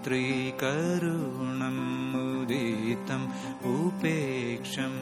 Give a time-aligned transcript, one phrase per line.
[0.00, 1.80] मैत्रीकरुणम्
[2.12, 3.26] मुदितम्
[3.72, 4.98] उपेक्षम्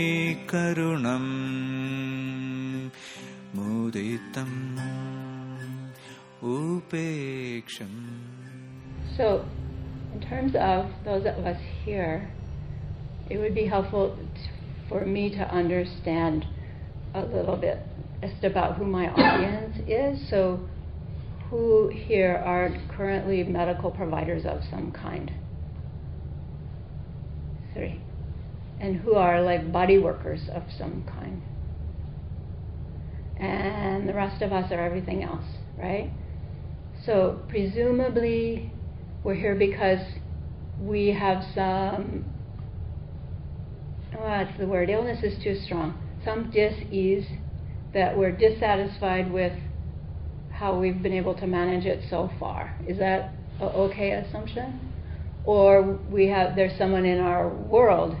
[0.00, 1.30] मैत्रीकरुणम्
[3.56, 4.56] मुदितम्
[6.54, 7.98] उपेक्षम्
[9.16, 9.44] So,
[10.14, 12.30] in terms of those of us here,
[13.28, 14.40] it would be helpful t-
[14.88, 16.46] for me to understand
[17.14, 17.82] a little bit
[18.22, 20.30] just about who my audience is.
[20.30, 20.60] So,
[21.49, 25.31] who here are currently medical providers of some kind?
[27.73, 28.01] Three.
[28.79, 31.41] And who are like body workers of some kind?
[33.37, 35.45] And the rest of us are everything else,
[35.77, 36.11] right?
[37.05, 38.71] So, presumably,
[39.23, 39.99] we're here because
[40.79, 42.25] we have some,
[44.13, 47.27] ah, oh, that's the word, illness is too strong, some dis-ease
[47.93, 49.53] that we're dissatisfied with
[50.55, 52.73] how we've been able to manage it so far.
[52.87, 54.93] Is that a okay assumption?
[55.43, 58.15] Or we have there's someone in our world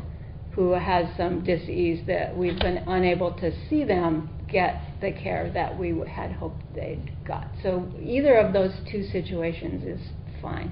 [0.51, 5.77] who has some dis-ease that we've been unable to see them get the care that
[5.77, 7.47] we had hoped they'd got.
[7.63, 10.07] So either of those two situations is
[10.41, 10.71] fine.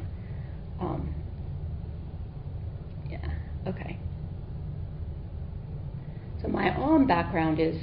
[0.80, 1.14] Um,
[3.10, 3.26] yeah,
[3.68, 3.98] okay.
[6.42, 7.76] So my own background is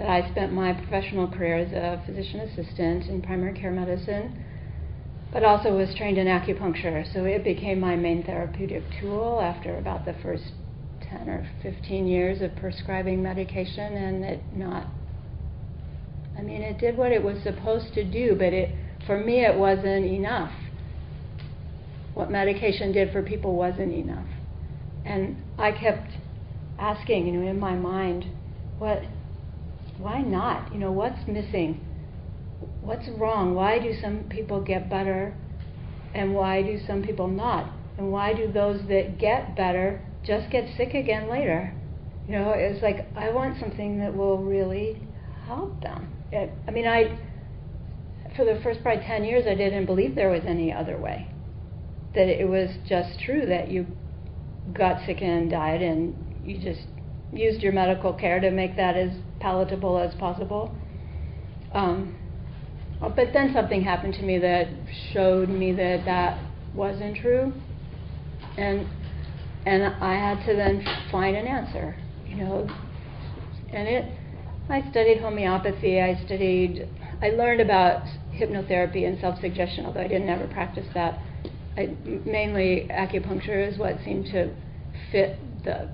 [0.00, 4.42] that I spent my professional career as a physician assistant in primary care medicine,
[5.30, 7.04] but also was trained in acupuncture.
[7.12, 10.52] So it became my main therapeutic tool after about the first
[11.02, 14.86] 10 or 15 years of prescribing medication and it not
[16.38, 18.74] I mean it did what it was supposed to do, but it
[19.06, 20.52] for me it wasn't enough
[22.14, 24.26] what medication did for people wasn't enough.
[25.04, 26.12] And I kept
[26.78, 28.26] asking, you know, in my mind,
[28.78, 29.02] what,
[30.00, 30.72] why not?
[30.72, 31.86] You know, what's missing?
[32.80, 33.54] What's wrong?
[33.54, 35.34] Why do some people get better
[36.14, 37.70] and why do some people not?
[37.98, 41.74] And why do those that get better just get sick again later?
[42.26, 45.02] You know, it's like, I want something that will really
[45.46, 46.08] help them.
[46.32, 47.18] It, I mean, I,
[48.36, 51.28] for the first probably 10 years, I didn't believe there was any other way
[52.14, 53.86] that it was just true that you
[54.72, 56.14] got sick and died and
[56.44, 56.86] you just
[57.32, 60.74] used your medical care to make that as palatable as possible.
[61.72, 62.16] Um,
[63.00, 64.68] but then something happened to me that
[65.12, 66.38] showed me that that
[66.74, 67.52] wasn't true,
[68.56, 68.86] and
[69.66, 71.96] and I had to then find an answer,
[72.26, 72.68] you know.
[73.72, 74.04] And it,
[74.68, 76.00] I studied homeopathy.
[76.00, 76.88] I studied,
[77.22, 78.02] I learned about
[78.32, 81.20] hypnotherapy and self-suggestion, although I didn't ever practice that.
[81.76, 84.54] I, mainly acupuncture is what seemed to
[85.12, 85.88] fit the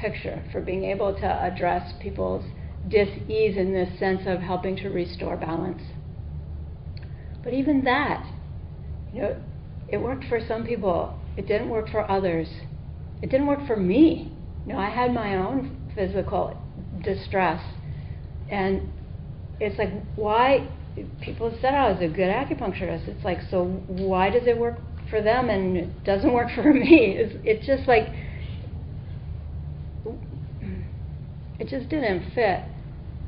[0.00, 2.44] picture for being able to address people's
[2.88, 5.82] dis-ease in this sense of helping to restore balance.
[7.42, 8.26] But even that,
[9.12, 9.36] you know,
[9.88, 11.18] it worked for some people.
[11.36, 12.48] It didn't work for others.
[13.22, 14.32] It didn't work for me.
[14.66, 16.56] You know, I had my own physical
[17.02, 17.62] distress,
[18.50, 18.88] and
[19.60, 20.68] it's like, why
[21.20, 23.08] people said oh, I was a good acupuncturist.
[23.08, 24.78] It's like, so why does it work
[25.10, 27.16] for them and it doesn't work for me?
[27.18, 28.08] It's, it's just like,
[31.58, 32.60] it just didn't fit.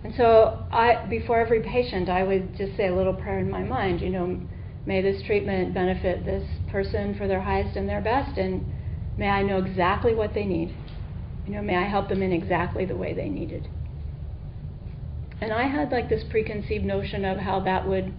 [0.05, 3.63] And so I, before every patient, I would just say a little prayer in my
[3.63, 4.41] mind, you know,
[4.85, 8.65] may this treatment benefit this person for their highest and their best, and
[9.17, 10.77] may I know exactly what they need.
[11.47, 13.69] You know, may I help them in exactly the way they needed.
[15.41, 18.13] And I had like this preconceived notion of how that would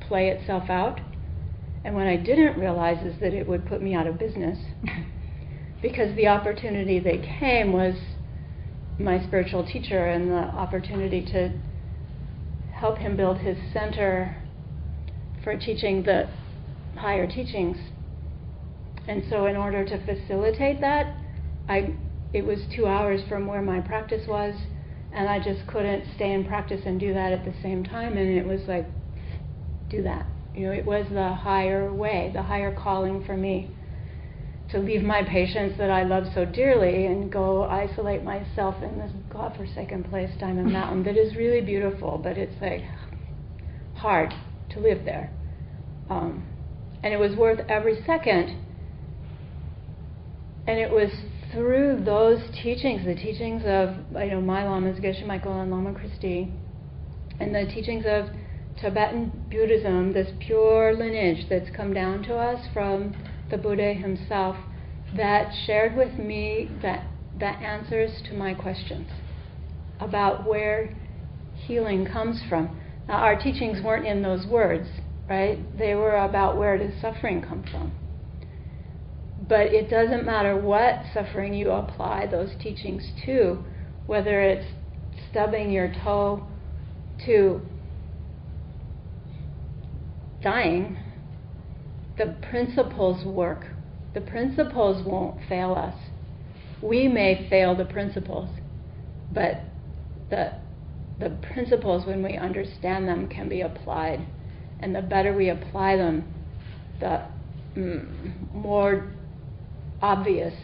[0.00, 1.00] play itself out.
[1.84, 4.58] And what I didn't realize is that it would put me out of business.
[5.82, 7.94] because the opportunity that came was
[8.98, 11.50] my spiritual teacher and the opportunity to
[12.72, 14.36] help him build his center
[15.42, 16.28] for teaching the
[16.96, 17.76] higher teachings.
[19.08, 21.16] And so in order to facilitate that,
[21.68, 21.94] I
[22.32, 24.54] it was 2 hours from where my practice was
[25.12, 28.16] and I just couldn't stay in practice and do that at the same time.
[28.16, 28.86] And it was like,
[29.88, 30.26] do that.
[30.54, 33.70] You know, it was the higher way, the higher calling for me
[34.70, 39.12] to leave my patients that I love so dearly and go isolate myself in this
[39.30, 42.82] godforsaken place, Diamond Mountain, that is really beautiful, but it's like
[43.94, 44.34] hard
[44.70, 45.32] to live there.
[46.10, 46.44] Um,
[47.02, 48.56] and it was worth every second.
[50.66, 51.10] And it was
[51.52, 56.52] through those teachings, the teachings of you know my lamas, Geshe Michael and Lama Christie,
[57.38, 58.26] and the teachings of
[58.80, 63.14] Tibetan Buddhism, this pure lineage that's come down to us from
[63.50, 64.56] the Buddha himself,
[65.16, 67.06] that shared with me that
[67.38, 69.08] the answers to my questions
[70.00, 70.94] about where
[71.54, 72.78] healing comes from.
[73.08, 74.88] Now, our teachings weren't in those words,
[75.28, 75.78] right?
[75.78, 77.92] They were about where does suffering come from.
[79.48, 83.64] But it doesn't matter what suffering you apply those teachings to,
[84.06, 84.66] whether it's
[85.30, 86.46] stubbing your toe
[87.26, 87.60] to
[90.42, 90.98] dying,
[92.18, 93.66] the principles work.
[94.14, 95.94] The principles won't fail us.
[96.82, 98.48] We may fail the principles,
[99.32, 99.62] but
[100.30, 100.54] the,
[101.20, 104.26] the principles, when we understand them, can be applied.
[104.80, 106.24] And the better we apply them,
[107.00, 107.22] the
[107.76, 109.10] mm, more
[110.02, 110.54] obvious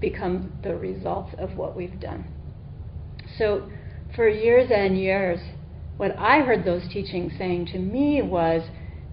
[0.00, 2.26] become the results of what we've done.
[3.38, 3.70] So,
[4.14, 5.40] for years and years,
[5.96, 8.62] what I heard those teachings saying to me was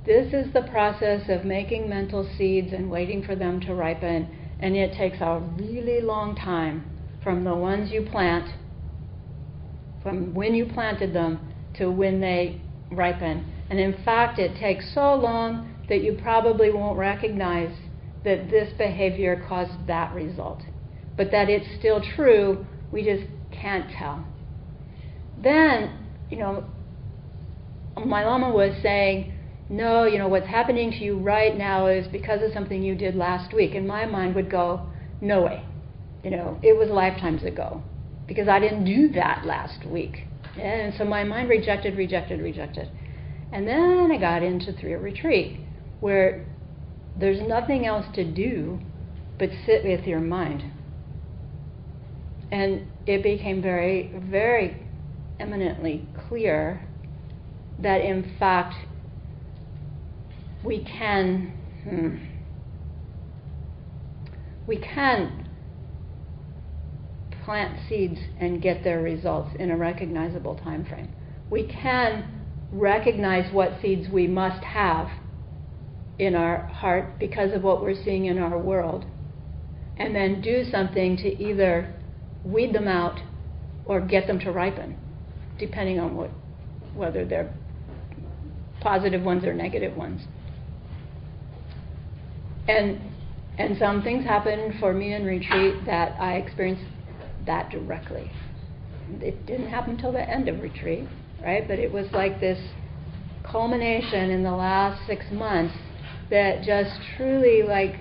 [0.06, 4.28] this is the process of making mental seeds and waiting for them to ripen,
[4.60, 6.86] and it takes a really long time
[7.24, 8.50] from the ones you plant,
[10.02, 11.40] from when you planted them
[11.76, 12.60] to when they
[12.90, 13.46] ripen.
[13.70, 17.76] And in fact, it takes so long that you probably won't recognize
[18.24, 20.62] that this behavior caused that result.
[21.16, 24.26] But that it's still true, we just can't tell.
[25.42, 26.66] Then, you know,
[28.04, 29.34] my Lama was saying,
[29.72, 33.16] no, you know, what's happening to you right now is because of something you did
[33.16, 33.74] last week.
[33.74, 34.82] And my mind would go,
[35.22, 35.64] no way.
[36.24, 37.82] You know, it was lifetimes ago
[38.28, 40.28] because I didn't do that last week.
[40.60, 42.90] And so my mind rejected, rejected, rejected.
[43.54, 45.62] And then I got into three retreat
[46.02, 46.46] where
[47.18, 48.78] there's nothing else to do
[49.40, 50.66] but sit with your mind.
[52.52, 54.86] And it became very, very
[55.40, 56.86] eminently clear
[57.80, 58.76] that in fact
[60.64, 61.54] we can
[61.84, 62.18] hmm,
[64.68, 65.48] we can
[67.44, 71.10] plant seeds and get their results in a recognizable time frame.
[71.50, 72.42] We can
[72.72, 75.10] recognize what seeds we must have
[76.20, 79.06] in our heart because of what we're seeing in our world
[79.98, 81.94] and then do something to either
[82.44, 83.20] weed them out
[83.86, 84.96] or get them to ripen
[85.60, 86.32] depending on what
[86.94, 87.54] whether they're
[88.82, 90.22] positive ones or negative ones.
[92.68, 93.02] And
[93.58, 96.84] and some things happened for me in retreat that I experienced
[97.46, 98.32] that directly.
[99.20, 101.08] It didn't happen until the end of retreat,
[101.44, 101.68] right?
[101.68, 102.60] But it was like this
[103.44, 105.76] culmination in the last six months
[106.30, 107.96] that just truly like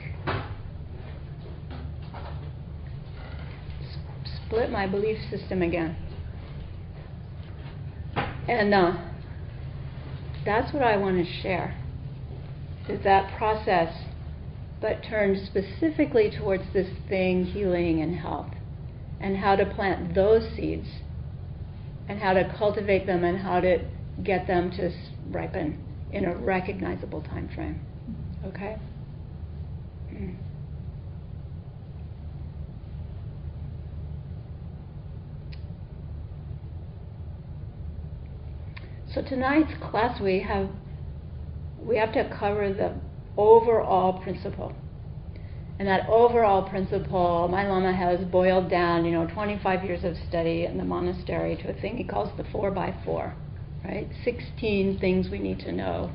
[4.47, 5.97] split my belief system again.
[8.49, 8.97] And uh,
[10.45, 11.77] that's what I want to share.
[12.89, 13.95] Is that process
[14.81, 18.51] but turned specifically towards this thing, healing and health,
[19.21, 20.89] and how to plant those seeds,
[22.09, 23.79] and how to cultivate them, and how to
[24.25, 24.91] get them to
[25.31, 25.79] ripen
[26.13, 27.81] in a recognizable time frame.
[28.47, 28.77] Okay?
[39.15, 40.69] So tonight's class we have
[41.85, 42.95] we have to cover the
[43.41, 44.73] overall principle.
[45.79, 50.67] And that overall principle, my Lama has boiled down, you know, 25 years of study
[50.67, 53.35] in the monastery to a thing he calls the 4 by 4
[53.85, 54.09] right?
[54.25, 56.11] 16 things we need to know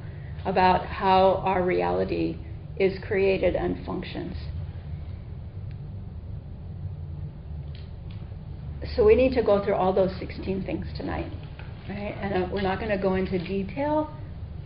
[0.46, 2.38] about how our reality
[2.78, 4.36] is created and functions.
[8.96, 11.32] So we need to go through all those 16 things tonight,
[11.90, 12.16] right?
[12.22, 14.10] And uh, we're not going to go into detail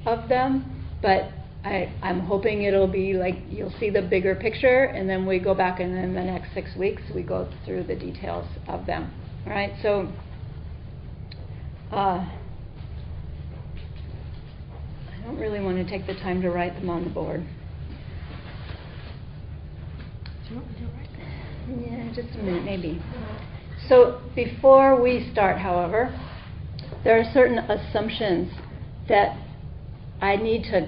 [0.06, 1.32] of them, but
[1.64, 5.54] I, I'm hoping it'll be like you'll see the bigger picture, and then we go
[5.54, 9.12] back, and then the next six weeks we go through the details of them.
[9.46, 10.12] All right, so
[11.92, 12.32] uh, I
[15.24, 17.46] don't really want to take the time to write them on the board.
[21.70, 23.02] Yeah, just a minute, maybe.
[23.88, 26.18] So before we start, however,
[27.04, 28.52] there are certain assumptions
[29.08, 29.38] that
[30.22, 30.88] I need to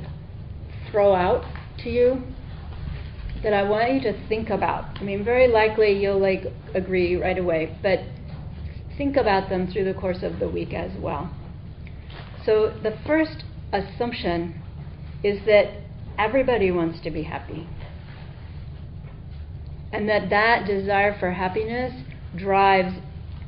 [0.91, 1.45] throw out
[1.79, 2.23] to you
[3.43, 4.85] that I want you to think about.
[4.99, 6.45] I mean, very likely you'll like
[6.75, 7.99] agree right away, but
[8.97, 11.33] think about them through the course of the week as well.
[12.45, 13.43] So the first
[13.73, 14.61] assumption
[15.23, 15.81] is that
[16.17, 17.67] everybody wants to be happy.
[19.91, 21.93] And that that desire for happiness
[22.35, 22.93] drives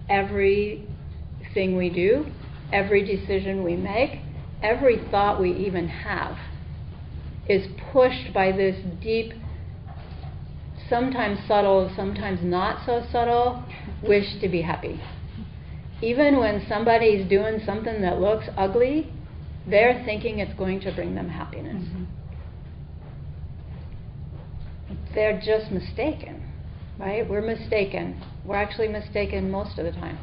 [0.10, 2.26] everything we do,
[2.72, 4.22] every decision we make,
[4.62, 6.38] every thought we even have
[7.48, 9.34] is pushed by this deep,
[10.90, 13.64] sometimes subtle, sometimes not so subtle
[14.02, 15.02] wish to be happy.
[16.02, 19.12] Even when somebody's doing something that looks ugly,
[19.68, 21.84] they're thinking it's going to bring them happiness.
[21.84, 22.04] Mm-hmm.
[25.16, 26.44] They're just mistaken,
[27.00, 27.28] right?
[27.30, 28.22] We're mistaken.
[28.46, 30.18] We're actually mistaken most of the time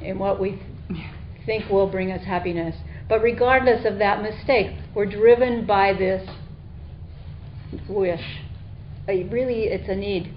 [0.00, 1.06] in what we th-
[1.44, 2.76] think will bring us happiness.
[3.08, 6.26] But regardless of that mistake, we're driven by this
[7.88, 8.20] wish.
[9.08, 10.32] Uh, really, it's a need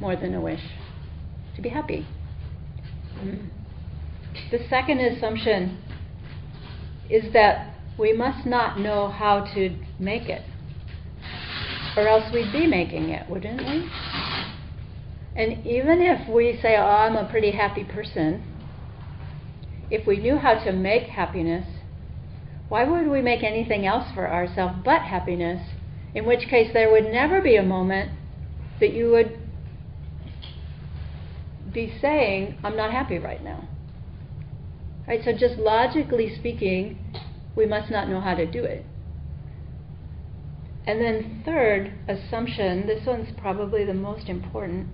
[0.00, 0.62] more than a wish
[1.56, 2.06] to be happy.
[3.20, 3.48] Mm.
[4.50, 5.78] The second assumption
[7.10, 10.42] is that we must not know how to make it,
[11.96, 13.90] or else we'd be making it, wouldn't we?
[15.34, 18.42] And even if we say, Oh, I'm a pretty happy person,
[19.90, 21.66] if we knew how to make happiness,
[22.68, 25.62] why would we make anything else for ourselves but happiness?
[26.14, 28.12] In which case, there would never be a moment
[28.80, 29.38] that you would
[31.72, 33.68] be saying, I'm not happy right now.
[35.06, 35.20] Right?
[35.24, 36.98] So, just logically speaking,
[37.54, 38.84] we must not know how to do it.
[40.86, 44.88] And then, third assumption, this one's probably the most important,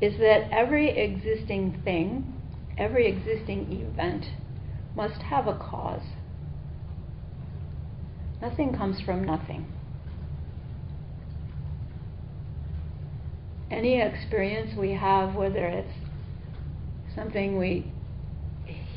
[0.00, 2.40] is that every existing thing,
[2.78, 4.26] every existing event
[4.96, 6.02] must have a cause.
[8.40, 9.73] Nothing comes from nothing.
[13.74, 15.92] Any experience we have, whether it's
[17.12, 17.92] something we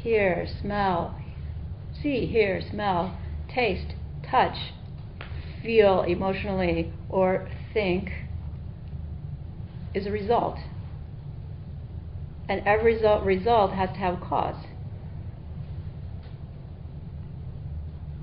[0.04, 1.16] hear, smell,
[2.04, 3.18] see, hear, smell,
[3.52, 3.96] taste,
[4.30, 4.56] touch,
[5.64, 8.12] feel emotionally, or think,
[9.96, 10.60] is a result.
[12.48, 14.64] And every result, result has to have a cause.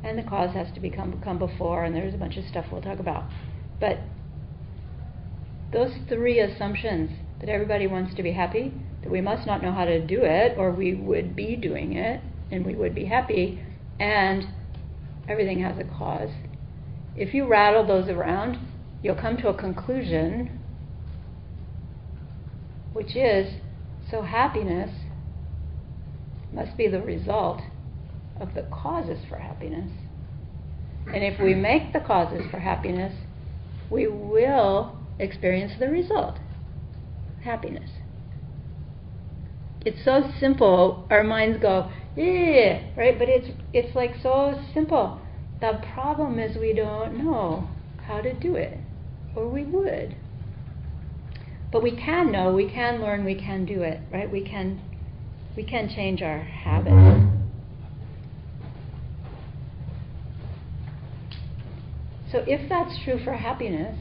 [0.04, 2.80] And the cause has to become come before, and there's a bunch of stuff we'll
[2.80, 3.24] talk about.
[3.80, 3.98] But
[5.72, 9.84] those three assumptions that everybody wants to be happy, that we must not know how
[9.84, 13.60] to do it, or we would be doing it, and we would be happy,
[13.98, 14.46] and
[15.28, 16.30] everything has a cause.
[17.16, 18.58] If you rattle those around,
[19.02, 20.58] you'll come to a conclusion,
[22.92, 23.54] which is
[24.10, 24.90] so happiness
[26.52, 27.60] must be the result
[28.40, 29.90] of the causes for happiness.
[31.12, 33.14] And if we make the causes for happiness,
[33.90, 36.38] we will experience the result
[37.44, 37.90] happiness.
[39.84, 43.18] It's so simple, our minds go, yeah, right?
[43.18, 45.20] But it's, it's like so simple.
[45.60, 47.68] The problem is we don't know
[48.06, 48.78] how to do it,
[49.34, 50.16] or we would.
[51.70, 54.30] But we can know, we can learn, we can do it, right?
[54.30, 54.80] We can,
[55.56, 57.30] we can change our habits.
[62.32, 63.98] So if that's true for happiness,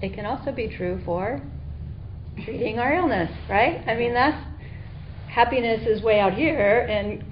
[0.00, 1.42] it can also be true for
[2.44, 3.82] treating our illness, right?
[3.86, 4.46] I mean, that's
[5.28, 7.24] happiness is way out here, and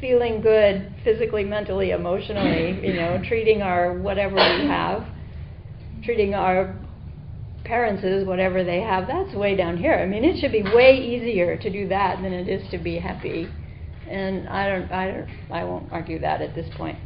[0.00, 5.06] feeling good physically, mentally, emotionally, you know, treating our whatever we have,
[6.02, 6.76] treating our
[7.64, 9.94] parents whatever they have, that's way down here.
[9.94, 12.98] I mean, it should be way easier to do that than it is to be
[12.98, 13.48] happy.
[14.08, 16.98] And I don't, I don't, I won't argue that at this point.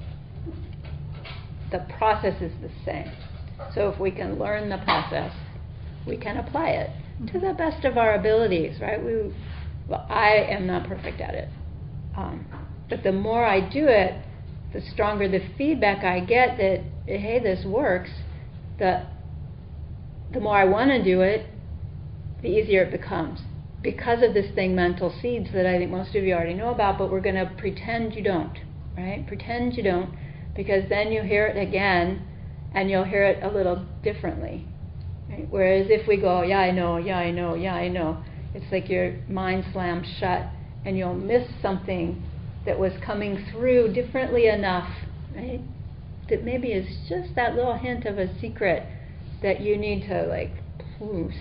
[1.71, 3.11] The process is the same.
[3.75, 5.33] So if we can learn the process,
[6.07, 6.91] we can apply it
[7.33, 9.03] to the best of our abilities, right?
[9.03, 9.33] We,
[9.89, 11.49] well, I am not perfect at it.
[12.17, 12.47] Um,
[12.89, 14.15] but the more I do it,
[14.73, 18.11] the stronger the feedback I get that, hey, this works,
[18.79, 19.07] the,
[20.33, 21.47] the more I want to do it,
[22.43, 23.41] the easier it becomes.
[23.83, 26.99] Because of this thing, mental seeds, that I think most of you already know about,
[26.99, 28.59] but we're going to pretend you don't,
[28.97, 29.27] right?
[29.27, 30.11] Pretend you don't,
[30.57, 32.23] because then you hear it again
[32.75, 34.67] and you'll hear it a little differently.
[35.29, 35.47] Right?
[35.49, 38.91] Whereas if we go, yeah, I know, yeah, I know, yeah, I know, it's like
[38.91, 40.51] your mind slams shut
[40.85, 42.23] and you'll miss something
[42.67, 44.89] that was coming through differently enough,
[45.35, 45.61] right?
[46.29, 48.87] That maybe is just that little hint of a secret
[49.43, 50.53] that you need to like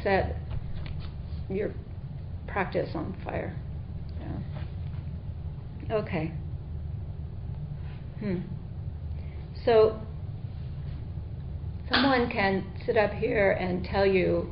[0.03, 0.37] set
[1.49, 1.71] your
[2.47, 3.55] practice on fire.
[4.19, 5.95] Yeah.
[5.95, 6.31] Okay.
[8.19, 8.39] Hmm.
[9.65, 10.01] So
[11.93, 14.49] someone can sit up here and tell you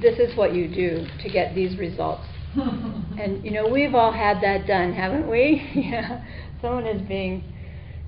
[0.00, 2.26] this is what you do to get these results.
[2.54, 5.70] and you know, we've all had that done, haven't we?
[5.74, 6.24] yeah.
[6.62, 7.44] Someone is being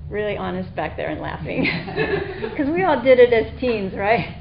[0.09, 1.65] really honest back there and laughing.
[2.49, 4.37] Because we all did it as teens, right?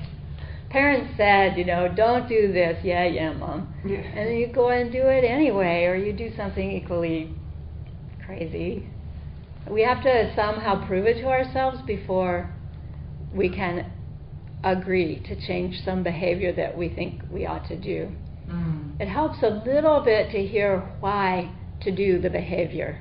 [0.70, 2.78] Parents said, you know, don't do this.
[2.82, 3.72] Yeah, yeah, mom.
[3.84, 3.98] Yeah.
[3.98, 7.34] And then you go and do it anyway, or you do something equally
[8.24, 8.91] crazy.
[9.70, 12.52] We have to somehow prove it to ourselves before
[13.34, 13.90] we can
[14.64, 18.12] agree to change some behavior that we think we ought to do.
[18.48, 19.00] Mm.
[19.00, 21.50] It helps a little bit to hear why
[21.80, 23.00] to do the behavior.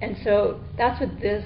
[0.00, 1.44] And so that's what this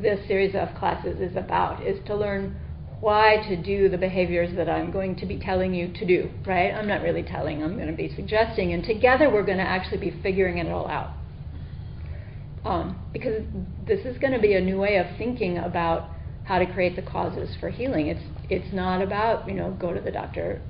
[0.00, 2.56] this series of classes is about is to learn
[2.98, 6.72] why to do the behaviors that I'm going to be telling you to do, right?
[6.72, 9.98] I'm not really telling, I'm going to be suggesting and together we're going to actually
[9.98, 11.10] be figuring it all out.
[12.64, 13.42] Um, because
[13.86, 16.10] this is going to be a new way of thinking about
[16.44, 18.06] how to create the causes for healing.
[18.06, 20.62] It's it's not about you know go to the doctor,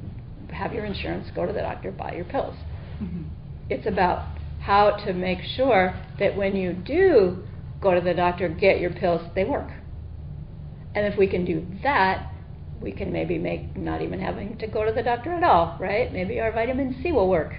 [0.50, 2.54] have your insurance, go to the doctor, buy your pills.
[3.02, 3.22] Mm-hmm.
[3.70, 4.28] It's about
[4.60, 7.44] how to make sure that when you do
[7.80, 9.70] go to the doctor, get your pills, they work.
[10.94, 12.32] And if we can do that,
[12.80, 16.12] we can maybe make not even having to go to the doctor at all, right?
[16.12, 17.54] Maybe our vitamin C will work,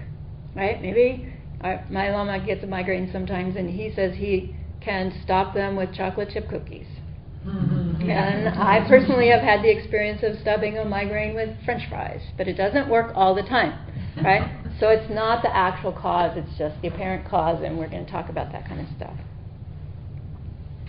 [0.56, 0.82] right?
[0.82, 5.76] Maybe our, my lama gets a migraine sometimes, and he says he can stop them
[5.76, 6.88] with chocolate chip cookies.
[7.46, 8.10] Mm-hmm.
[8.10, 12.48] And I personally have had the experience of stopping a migraine with french fries, but
[12.48, 13.78] it doesn't work all the time,
[14.24, 14.50] right?
[14.80, 18.12] so it's not the actual cause, it's just the apparent cause, and we're going to
[18.12, 19.18] talk about that kind of stuff.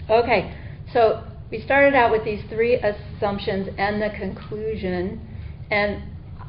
[0.08, 0.56] Okay,
[0.92, 5.20] so we started out with these three assumptions and the conclusion,
[5.70, 6.02] and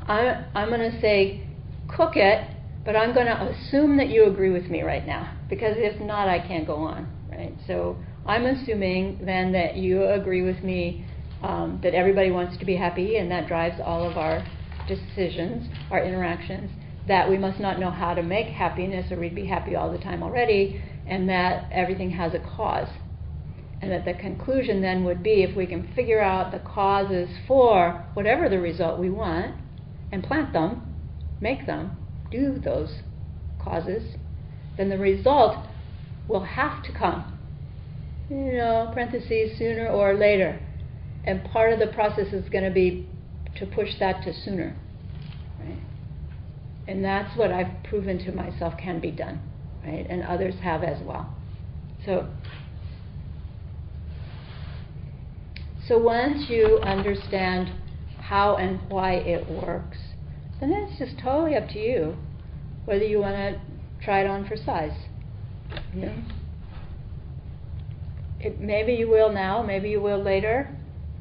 [0.08, 1.48] I, I'm going to say
[1.88, 2.48] cook it,
[2.88, 6.30] but I'm going to assume that you agree with me right now, because if not,
[6.30, 7.54] I can't go on, right?
[7.68, 11.06] So I'm assuming then that you agree with me
[11.44, 14.48] um, that everybody wants to be happy, and that drives all of our
[14.88, 16.72] decisions, our interactions,
[17.10, 19.98] that we must not know how to make happiness or we'd be happy all the
[19.98, 22.88] time already, and that everything has a cause.
[23.82, 28.06] And that the conclusion then would be if we can figure out the causes for
[28.14, 29.56] whatever the result we want
[30.10, 30.84] and plant them,
[31.42, 31.92] make them,
[32.32, 33.02] do those
[33.60, 34.16] causes,
[34.78, 35.66] then the result
[36.28, 37.38] will have to come.
[38.30, 40.60] You know, parentheses, sooner or later.
[41.24, 43.08] And part of the process is going to be
[43.58, 44.76] to push that to sooner.
[45.60, 45.80] Right?
[46.88, 49.42] And that's what I've proven to myself can be done,
[49.86, 50.06] right?
[50.10, 51.34] And others have as well.
[52.06, 52.28] So
[55.88, 57.72] So once you understand
[58.20, 59.98] how and why it works,
[60.60, 62.18] then it's just totally up to you
[62.86, 63.60] whether you want to
[64.04, 64.98] try it on for size.
[65.94, 66.14] Know?
[68.40, 70.76] it, maybe you will now, maybe you will later.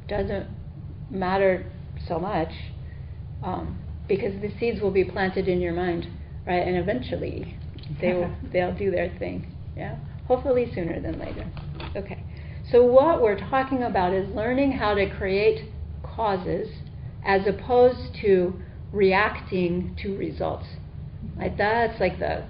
[0.09, 0.49] Doesn't
[1.11, 1.67] matter
[2.07, 2.53] so much
[3.43, 6.09] um, because the seeds will be planted in your mind,
[6.47, 6.67] right?
[6.67, 7.57] And eventually
[8.01, 9.53] they will they'll do their thing.
[9.77, 11.51] Yeah, hopefully sooner than later.
[11.97, 12.23] Okay.
[12.71, 15.73] So, what we're talking about is learning how to create
[16.03, 16.69] causes
[17.25, 18.61] as opposed to
[18.97, 20.67] reacting to results.
[21.37, 22.45] Like that's like the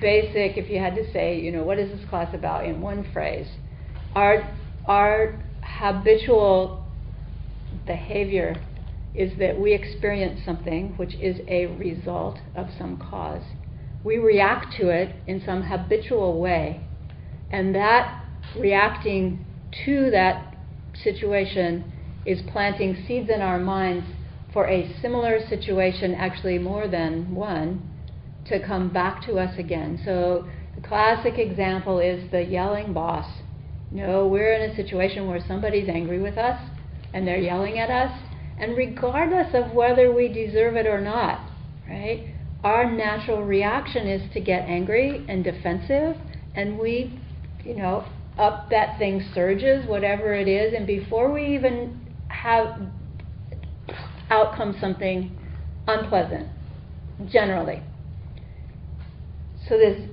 [0.00, 3.06] basic, if you had to say, you know, what is this class about in one
[3.12, 3.46] phrase?
[4.14, 4.48] Our,
[4.86, 6.84] our habitual
[7.86, 8.54] behavior
[9.14, 13.42] is that we experience something which is a result of some cause.
[14.02, 16.86] We react to it in some habitual way,
[17.50, 18.22] and that
[18.58, 19.44] reacting
[19.86, 20.56] to that
[21.02, 21.92] situation
[22.26, 24.06] is planting seeds in our minds
[24.54, 27.86] for a similar situation, actually more than one,
[28.46, 30.00] to come back to us again.
[30.04, 33.26] So the classic example is the yelling boss.
[33.90, 36.60] No, we're in a situation where somebody's angry with us
[37.12, 38.16] and they're yelling at us,
[38.58, 41.48] and regardless of whether we deserve it or not,
[41.88, 42.34] right?
[42.64, 46.16] Our natural reaction is to get angry and defensive,
[46.54, 47.20] and we,
[47.64, 48.04] you know,
[48.36, 52.80] up that thing surges, whatever it is, and before we even have
[54.30, 55.36] out comes something
[55.86, 56.48] unpleasant,
[57.30, 57.82] generally.
[59.68, 60.08] So this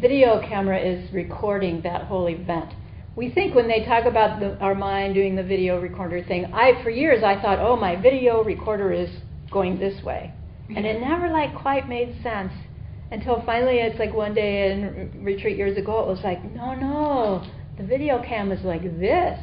[0.00, 2.72] video camera is recording that whole event.
[3.16, 6.80] We think when they talk about the, our mind doing the video recorder thing, I
[6.82, 9.10] for years I thought, oh, my video recorder is
[9.50, 10.32] going this way,
[10.68, 12.52] and it never like quite made sense
[13.10, 17.44] until finally it's like one day in retreat years ago it was like no no
[17.76, 19.38] the video cam is like this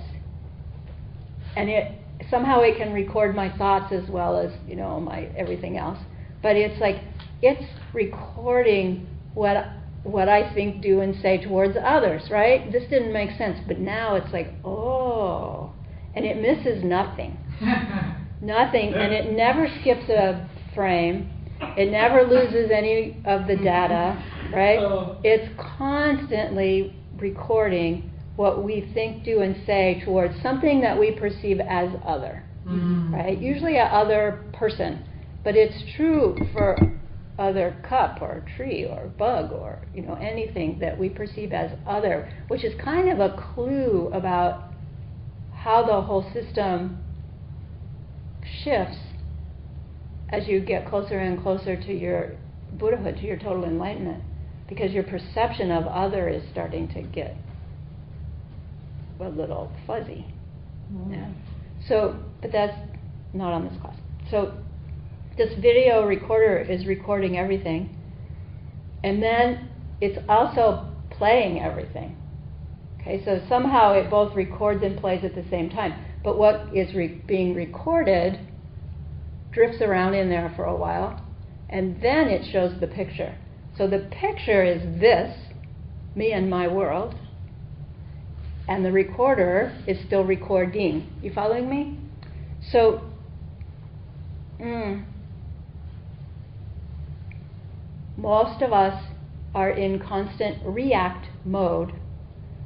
[1.55, 1.91] and it
[2.29, 5.99] somehow it can record my thoughts as well as you know my everything else
[6.41, 6.97] but it's like
[7.41, 7.63] it's
[7.93, 9.69] recording what
[10.03, 14.15] what I think do and say towards others right this didn't make sense but now
[14.15, 15.71] it's like oh
[16.15, 17.37] and it misses nothing
[18.41, 24.21] nothing and it never skips a frame it never loses any of the data,
[24.53, 24.79] right?
[24.79, 25.17] Oh.
[25.23, 31.89] It's constantly recording what we think, do, and say towards something that we perceive as
[32.05, 33.13] other, mm-hmm.
[33.13, 33.37] right?
[33.37, 35.03] Usually a other person,
[35.43, 36.77] but it's true for
[37.39, 42.31] other cup or tree or bug or you know anything that we perceive as other,
[42.47, 44.71] which is kind of a clue about
[45.53, 46.97] how the whole system
[48.63, 48.97] shifts
[50.29, 52.33] as you get closer and closer to your
[52.77, 54.23] Buddhahood, to your total enlightenment.
[54.67, 57.35] because your perception of other is starting to get
[59.19, 60.25] a little fuzzy.
[60.93, 61.11] Mm.
[61.11, 61.29] Yeah.
[61.87, 62.77] So, but that's
[63.33, 63.95] not on this class.
[64.29, 64.53] So,
[65.37, 67.95] this video recorder is recording everything,
[69.03, 69.69] and then
[70.01, 72.17] it's also playing everything.
[72.99, 75.93] Okay, so somehow it both records and plays at the same time.
[76.23, 78.39] But what is re- being recorded
[79.51, 81.21] drifts around in there for a while,
[81.69, 83.35] and then it shows the picture.
[83.77, 85.35] So the picture is this,
[86.15, 87.15] me and my world,
[88.67, 91.09] and the recorder is still recording.
[91.21, 91.99] You following me?
[92.71, 93.01] So,
[94.59, 95.05] mm,
[98.17, 99.03] most of us
[99.55, 101.93] are in constant react mode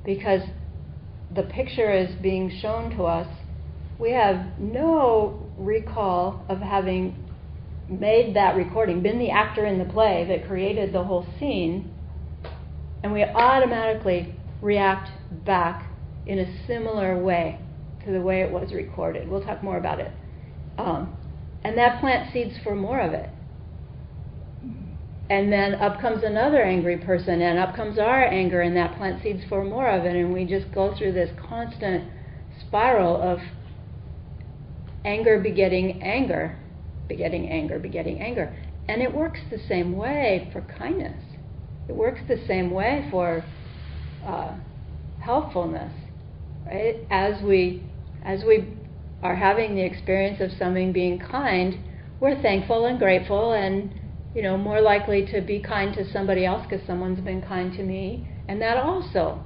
[0.04, 0.42] because
[1.34, 3.28] the picture is being shown to us.
[4.00, 7.16] We have no recall of having
[7.88, 11.94] made that recording, been the actor in the play that created the whole scene,
[13.04, 15.10] and we automatically react
[15.46, 15.91] back
[16.26, 17.60] in a similar way
[18.06, 19.30] to the way it was recorded.
[19.30, 20.12] We'll talk more about it.
[20.78, 21.16] Um,
[21.64, 23.30] and that plant seeds for more of it.
[25.30, 29.24] And then up comes another angry person, and up comes our anger, and that plant
[29.24, 30.16] seeds for more of it.
[30.16, 32.10] And we just go through this constant
[32.68, 33.40] spiral of
[35.06, 36.58] anger begetting anger,
[37.08, 38.54] begetting anger, begetting anger.
[38.90, 41.24] And it works the same way for kindness.
[41.88, 43.46] It works the same way for
[44.26, 44.56] uh,
[45.20, 45.94] helpfulness,
[46.72, 47.06] right?
[47.10, 47.84] As we
[48.24, 48.78] as we
[49.22, 51.78] are having the experience of something being kind,
[52.20, 53.94] we're thankful and grateful, and
[54.34, 57.84] you know more likely to be kind to somebody else because someone's been kind to
[57.84, 59.44] me, and that also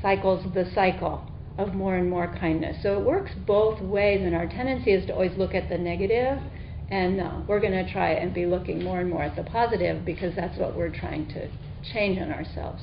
[0.00, 1.24] cycles the cycle
[1.58, 2.76] of more and more kindness.
[2.82, 6.38] So it works both ways, and our tendency is to always look at the negative,
[6.88, 10.04] and uh, we're going to try and be looking more and more at the positive
[10.04, 11.48] because that's what we're trying to
[11.92, 12.82] change in ourselves.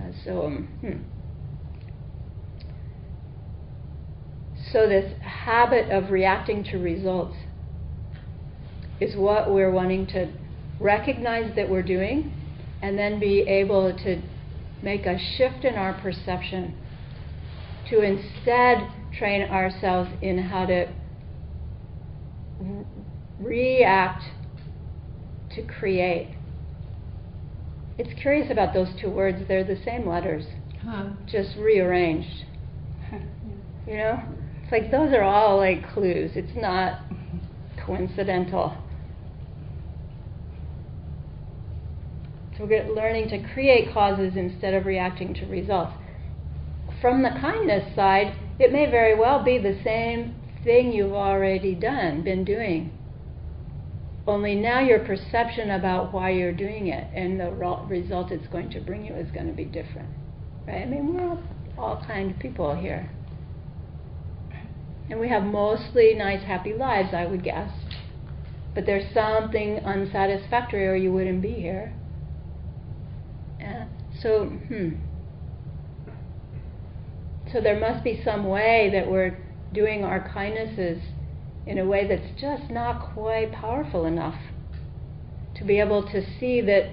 [0.00, 0.48] Uh, so,
[0.80, 1.13] hmm.
[4.74, 7.36] So this habit of reacting to results
[9.00, 10.32] is what we're wanting to
[10.80, 12.32] recognize that we're doing,
[12.82, 14.20] and then be able to
[14.82, 16.74] make a shift in our perception
[17.88, 18.78] to instead
[19.16, 20.86] train ourselves in how to
[23.38, 24.24] react
[25.54, 26.34] to create.
[27.96, 30.44] It's curious about those two words, they're the same letters,
[30.84, 31.10] Huh.
[31.30, 32.44] just rearranged.
[33.86, 34.22] You know?
[34.64, 36.32] It's like those are all like clues.
[36.34, 37.02] It's not
[37.84, 38.76] coincidental.
[42.56, 45.92] So we're learning to create causes instead of reacting to results.
[47.00, 52.22] From the kindness side, it may very well be the same thing you've already done,
[52.22, 52.90] been doing.
[54.26, 58.80] Only now your perception about why you're doing it and the result it's going to
[58.80, 60.08] bring you is going to be different.
[60.66, 60.82] Right?
[60.82, 61.36] I mean, we're
[61.76, 63.10] all, kind of people here.
[65.10, 67.70] And we have mostly nice, happy lives, I would guess.
[68.74, 71.94] But there's something unsatisfactory or you wouldn't be here.
[73.60, 73.86] Yeah.
[74.20, 74.90] So, hmm.
[77.52, 79.38] So there must be some way that we're
[79.72, 81.02] doing our kindnesses
[81.66, 84.38] in a way that's just not quite powerful enough
[85.54, 86.90] to be able to see that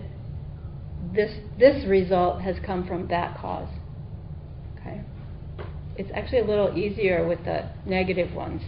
[1.13, 3.69] this this result has come from that cause.
[6.01, 8.63] It's actually a little easier with the negative ones.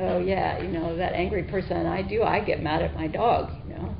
[0.00, 3.52] Oh yeah, you know, that angry person I do, I get mad at my dog,
[3.68, 3.94] you know.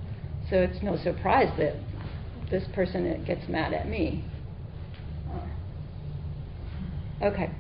[0.51, 1.77] So it's no surprise that
[2.51, 4.25] this person gets mad at me.
[5.31, 7.53] Uh, okay.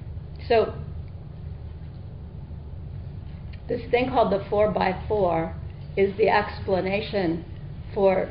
[0.48, 0.74] So
[3.68, 5.54] this thing called the 4 by 4
[5.96, 7.44] is the explanation
[7.94, 8.28] for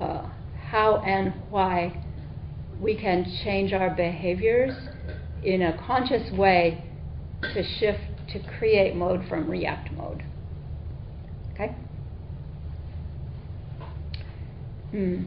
[0.00, 0.26] uh,
[0.68, 2.02] how and why
[2.80, 4.74] we can change our behaviors
[5.46, 6.84] in a conscious way
[7.40, 8.00] to shift
[8.32, 10.24] to create mode from react mode.
[11.54, 11.74] Okay?
[14.90, 15.24] Hmm.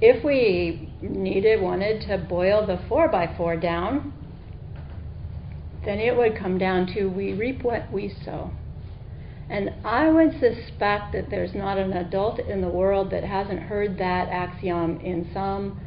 [0.00, 4.12] If we needed, wanted to boil the 4 by 4 down,
[5.84, 8.50] then it would come down to we reap what we sow.
[9.48, 13.98] And I would suspect that there's not an adult in the world that hasn't heard
[13.98, 15.80] that axiom in some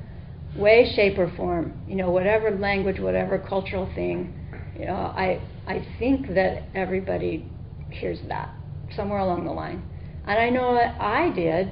[0.56, 1.74] way, shape, or form.
[1.88, 4.34] You know, whatever language, whatever cultural thing.
[4.78, 7.52] You know, I I think that everybody
[7.90, 8.54] hears that
[8.96, 9.84] somewhere along the line.
[10.26, 11.72] And I know that I did.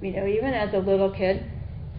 [0.00, 1.42] You know, even as a little kid,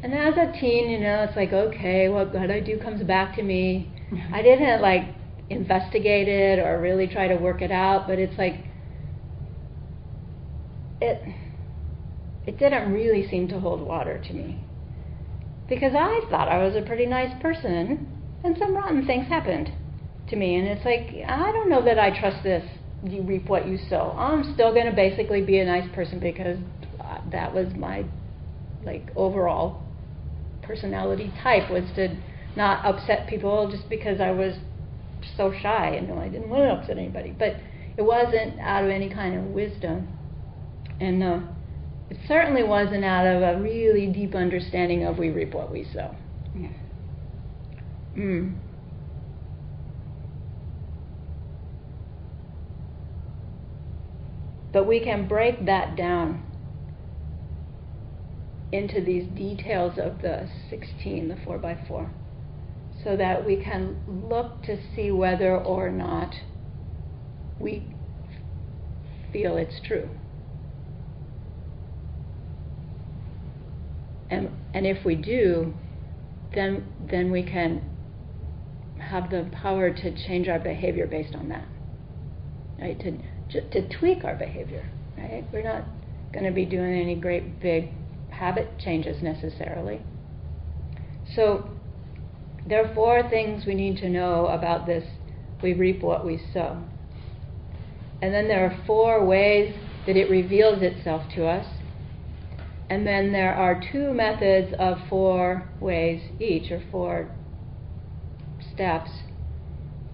[0.03, 3.35] and as a teen, you know, it's like okay, what good I do comes back
[3.35, 3.93] to me.
[4.33, 5.15] I didn't like
[5.49, 8.65] investigate it or really try to work it out, but it's like
[11.01, 11.21] it
[12.45, 14.66] it didn't really seem to hold water to me.
[15.69, 18.07] Because I thought I was a pretty nice person,
[18.43, 19.71] and some rotten things happened
[20.29, 20.55] to me.
[20.55, 22.63] And it's like, I don't know that I trust this.
[23.03, 24.15] You reap what you sow.
[24.17, 26.57] I'm still going to basically be a nice person because
[27.31, 28.05] that was my
[28.83, 29.83] like overall
[30.61, 32.15] personality type was to
[32.55, 34.55] not upset people just because I was
[35.35, 37.35] so shy and I didn't want to upset anybody.
[37.37, 37.57] But
[37.97, 40.07] it wasn't out of any kind of wisdom,
[40.99, 41.39] and uh,
[42.09, 46.15] it certainly wasn't out of a really deep understanding of we reap what we sow.
[46.55, 46.69] Yeah.
[48.15, 48.55] Mm.
[54.71, 56.43] But we can break that down
[58.71, 62.09] into these details of the 16, the 4x4,
[63.03, 66.35] so that we can look to see whether or not
[67.59, 67.87] we
[69.31, 70.09] feel it's true.
[74.29, 75.73] And, and if we do,
[76.53, 77.81] then, then we can
[78.99, 81.67] have the power to change our behavior based on that.
[82.79, 82.99] Right?
[82.99, 84.87] To, to tweak our behavior.
[85.17, 85.45] Right?
[85.51, 85.85] We're not
[86.33, 87.89] going to be doing any great big
[88.29, 90.01] habit changes necessarily.
[91.35, 91.69] So,
[92.67, 95.05] there are four things we need to know about this
[95.61, 96.83] we reap what we sow.
[98.21, 99.73] And then there are four ways
[100.05, 101.65] that it reveals itself to us.
[102.89, 107.29] And then there are two methods of four ways each, or four
[108.73, 109.09] steps,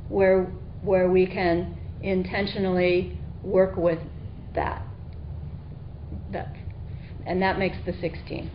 [0.09, 3.99] where, where we can intentionally work with
[4.55, 4.86] that.
[6.31, 6.55] that.
[7.25, 8.49] And that makes the 16.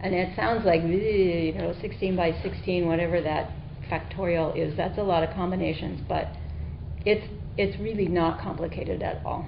[0.00, 3.50] And it sounds like, you know, 16 by 16, whatever that
[3.90, 6.28] factorial is, that's a lot of combinations, but
[7.04, 9.46] it's it's really not complicated at all.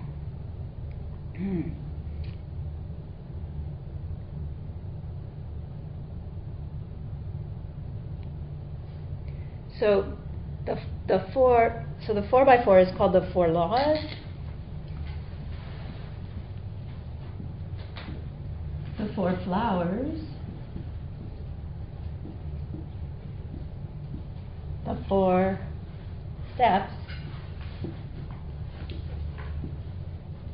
[9.78, 10.16] so
[10.66, 13.98] the, the four so the four by four is called the four laws.
[18.98, 20.20] The four flowers.
[24.84, 25.58] The four
[26.54, 26.92] steps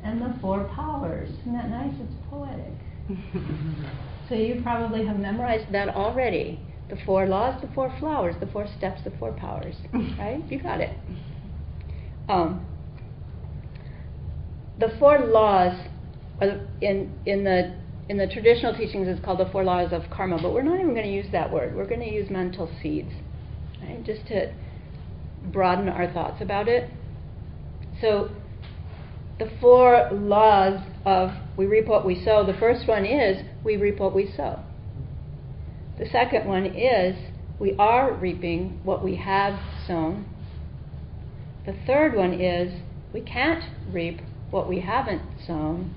[0.03, 1.29] and the four powers.
[1.41, 1.93] Isn't that nice?
[1.99, 2.73] It's poetic.
[4.29, 6.59] so you probably have memorized that already.
[6.89, 9.75] The four laws, the four flowers, the four steps, the four powers.
[9.93, 10.43] right?
[10.49, 10.91] You got it.
[12.29, 12.65] Um,
[14.77, 15.87] the four laws
[16.81, 17.75] in in the
[18.07, 20.93] in the traditional teachings is called the four laws of karma, but we're not even
[20.93, 21.75] going to use that word.
[21.75, 23.11] We're going to use mental seeds,
[23.81, 24.03] right?
[24.05, 24.53] Just to
[25.45, 26.89] broaden our thoughts about it.
[28.01, 28.29] So
[29.39, 32.45] the four laws of we reap what we sow.
[32.45, 34.59] The first one is we reap what we sow.
[35.97, 37.15] The second one is
[37.59, 40.25] we are reaping what we have sown.
[41.65, 42.81] The third one is
[43.13, 45.93] we can't reap what we haven't sown.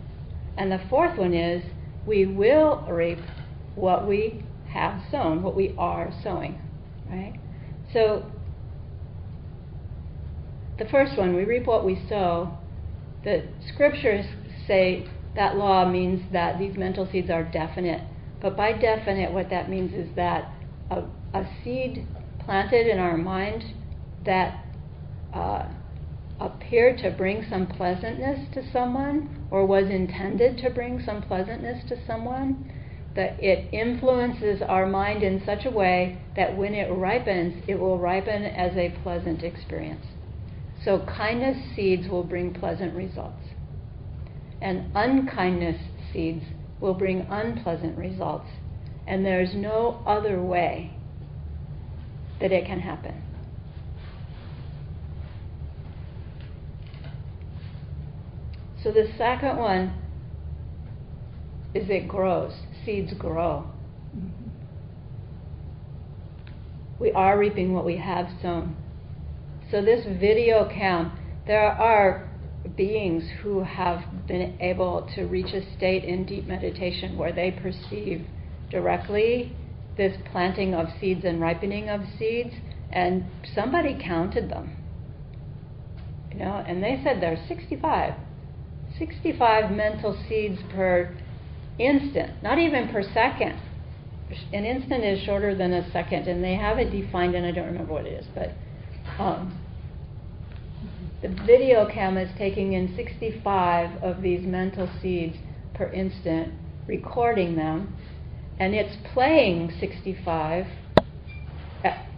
[0.56, 1.62] And the fourth one is
[2.06, 3.18] we will reap
[3.74, 6.60] what we have sown, what we are sowing.
[7.10, 7.34] Right?
[7.92, 8.30] So
[10.78, 12.56] the first one, we reap what we sow,
[13.24, 14.26] the scriptures
[14.66, 18.02] say that law means that these mental seeds are definite.
[18.40, 20.52] But by definite, what that means is that
[20.90, 21.02] a,
[21.34, 22.06] a seed
[22.38, 23.64] planted in our mind
[24.24, 24.64] that
[25.32, 25.66] uh,
[26.40, 31.96] appeared to bring some pleasantness to someone or was intended to bring some pleasantness to
[32.06, 32.70] someone,
[33.16, 37.98] that it influences our mind in such a way that when it ripens, it will
[37.98, 40.04] ripen as a pleasant experience.
[40.84, 43.42] So, kindness seeds will bring pleasant results,
[44.60, 45.80] and unkindness
[46.12, 46.44] seeds
[46.80, 48.48] will bring unpleasant results.
[49.06, 50.92] And there's no other way
[52.40, 53.22] that it can happen.
[58.82, 59.92] So, the second one
[61.74, 62.52] is it grows,
[62.84, 63.68] seeds grow.
[64.16, 64.48] Mm-hmm.
[67.00, 68.76] We are reaping what we have sown.
[69.70, 71.12] So, this video cam,
[71.46, 72.28] there are
[72.76, 78.26] beings who have been able to reach a state in deep meditation where they perceive
[78.70, 79.56] directly
[79.96, 82.54] this planting of seeds and ripening of seeds,
[82.90, 84.72] and somebody counted them.
[86.32, 88.14] You know, and they said there there's 65.
[88.98, 91.14] 65 mental seeds per
[91.78, 93.60] instant, not even per second.
[94.52, 97.66] An instant is shorter than a second, and they have it defined, and I don't
[97.66, 98.52] remember what it is, but
[99.18, 99.57] um,
[101.20, 105.36] the video cam is taking in 65 of these mental seeds
[105.74, 106.52] per instant,
[106.86, 107.94] recording them,
[108.60, 110.66] and it's playing 65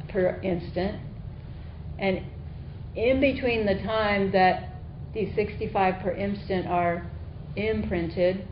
[0.09, 1.01] per instant.
[1.99, 2.23] And
[2.95, 4.75] in between the time that
[5.15, 7.11] these 65 per instant are
[7.57, 8.47] imprinted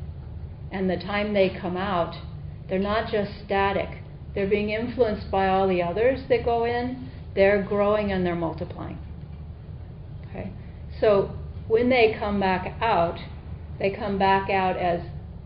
[0.71, 2.15] and the time they come out,
[2.69, 3.89] they're not just static.
[4.35, 7.11] They're being influenced by all the others that go in.
[7.35, 8.99] They're growing and they're multiplying.
[11.01, 11.31] So
[11.69, 13.19] when they come back out,
[13.79, 15.01] they come back out as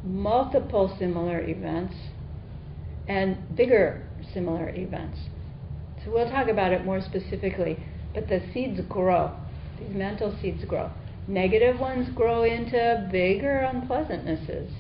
[0.05, 1.95] multiple similar events
[3.09, 5.19] and bigger similar events.
[6.05, 7.79] So we'll talk about it more specifically,
[8.15, 9.37] but the seeds grow.
[9.79, 10.91] These mental seeds grow.
[11.29, 14.73] Negative ones grow into bigger unpleasantnesses.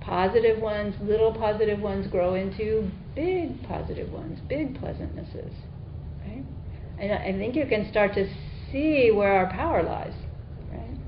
[0.00, 5.52] Positive ones, little positive ones grow into big positive ones, big pleasantnesses.
[6.98, 8.28] And I think you can start to
[8.72, 10.14] see where our power lies.
[10.70, 10.98] Right?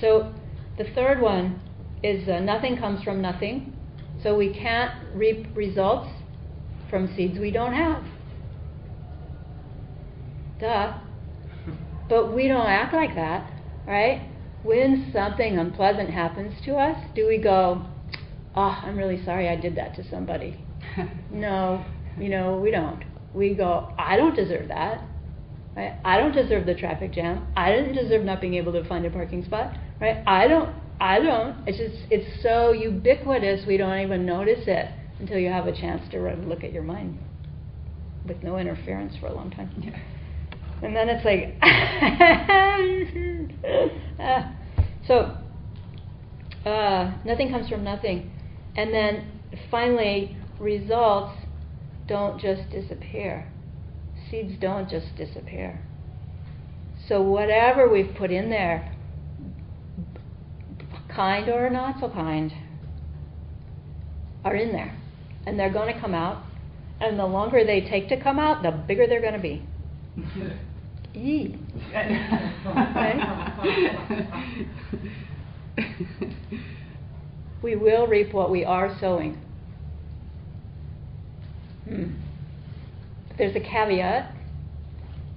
[0.00, 0.32] So
[0.78, 1.60] the third one
[2.02, 3.72] is uh, nothing comes from nothing.
[4.22, 6.08] So we can't reap results
[6.90, 8.04] from seeds we don't have.
[10.60, 10.98] Duh.
[12.08, 13.50] But we don't act like that,
[13.86, 14.28] right?
[14.62, 17.86] When something unpleasant happens to us, do we go,
[18.54, 20.60] oh, I'm really sorry I did that to somebody?
[21.30, 21.82] no,
[22.18, 23.02] you know, we don't.
[23.32, 25.02] We go, I don't deserve that.
[25.76, 25.94] Right?
[26.04, 27.46] I don't deserve the traffic jam.
[27.56, 29.76] I didn't deserve not being able to find a parking spot.
[30.00, 30.22] Right?
[30.26, 30.74] I don't.
[31.00, 31.56] I don't.
[31.66, 36.02] It's just it's so ubiquitous we don't even notice it until you have a chance
[36.12, 37.18] to look at your mind
[38.26, 39.70] with no interference for a long time.
[39.80, 39.98] Yeah.
[40.82, 41.56] And then it's like,
[44.20, 44.42] uh,
[45.06, 45.36] so
[46.68, 48.30] uh, nothing comes from nothing.
[48.76, 51.38] And then finally, results
[52.06, 53.48] don't just disappear.
[54.30, 55.80] Seeds don't just disappear.
[57.08, 58.94] So whatever we've put in there,
[61.14, 62.52] kind or not so kind,
[64.44, 64.98] are in there.
[65.46, 66.44] And they're going to come out.
[67.00, 69.62] And the longer they take to come out, the bigger they're going to be.
[71.16, 71.54] E.
[77.62, 79.40] we will reap what we are sowing.
[81.88, 82.23] Hmm.
[83.36, 84.32] There's a caveat,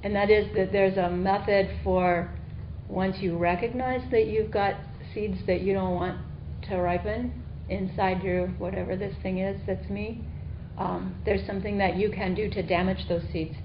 [0.03, 2.31] and that is that there's a method for
[2.87, 4.75] once you recognize that you've got
[5.13, 6.19] seeds that you don't want
[6.69, 10.23] to ripen inside your whatever this thing is that's me,
[10.77, 13.55] um, there's something that you can do to damage those seeds.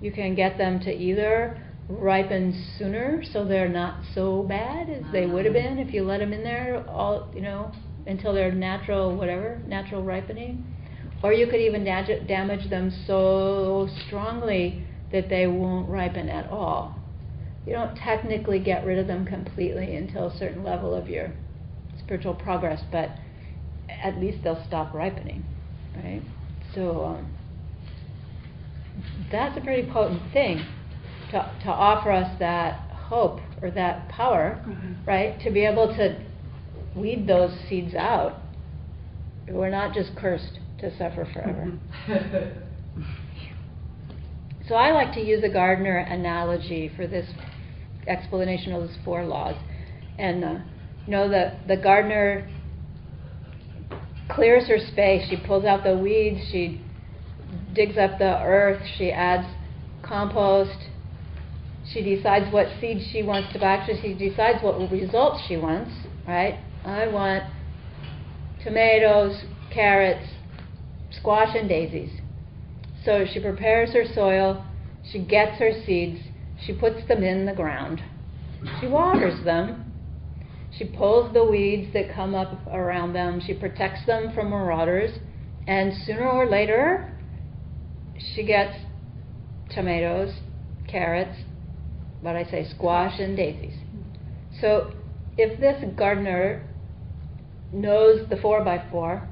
[0.00, 5.26] You can get them to either ripen sooner so they're not so bad as they
[5.26, 7.70] would have been if you let them in there all you know
[8.06, 10.64] until they're natural whatever natural ripening
[11.24, 16.96] or you could even damage them so strongly that they won't ripen at all
[17.66, 21.32] you don't technically get rid of them completely until a certain level of your
[21.98, 23.10] spiritual progress but
[23.88, 25.44] at least they'll stop ripening
[25.96, 26.22] right
[26.74, 27.34] so um,
[29.30, 30.64] that's a pretty potent thing
[31.30, 34.92] to, to offer us that hope or that power, mm-hmm.
[35.06, 35.38] right?
[35.40, 36.24] To be able to
[36.96, 38.40] weed those seeds out.
[39.48, 40.58] We're not just cursed
[40.90, 41.72] to suffer forever.
[44.66, 47.26] So I like to use a gardener analogy for this
[48.06, 49.56] explanation of those four laws.
[50.18, 50.58] And, uh,
[51.04, 52.48] you know, the, the gardener
[54.30, 55.28] clears her space.
[55.28, 56.40] She pulls out the weeds.
[56.50, 56.80] She
[57.74, 59.46] digs up the earth, she adds
[60.02, 60.88] compost,
[61.92, 63.76] she decides what seeds she wants to buy.
[63.76, 65.90] Actually, she decides what results she wants,
[66.26, 66.58] right?
[66.84, 67.44] I want
[68.62, 70.26] tomatoes, carrots,
[71.18, 72.20] squash, and daisies.
[73.04, 74.64] So she prepares her soil,
[75.10, 76.20] she gets her seeds,
[76.64, 78.00] she puts them in the ground,
[78.80, 79.92] she waters them,
[80.78, 85.18] she pulls the weeds that come up around them, she protects them from marauders,
[85.66, 87.12] and sooner or later,
[88.34, 88.76] she gets
[89.70, 90.34] tomatoes,
[90.86, 91.36] carrots,
[92.20, 93.74] what I say, squash and daisies.
[94.60, 94.94] So
[95.36, 96.62] if this gardener
[97.72, 99.28] knows the four by four,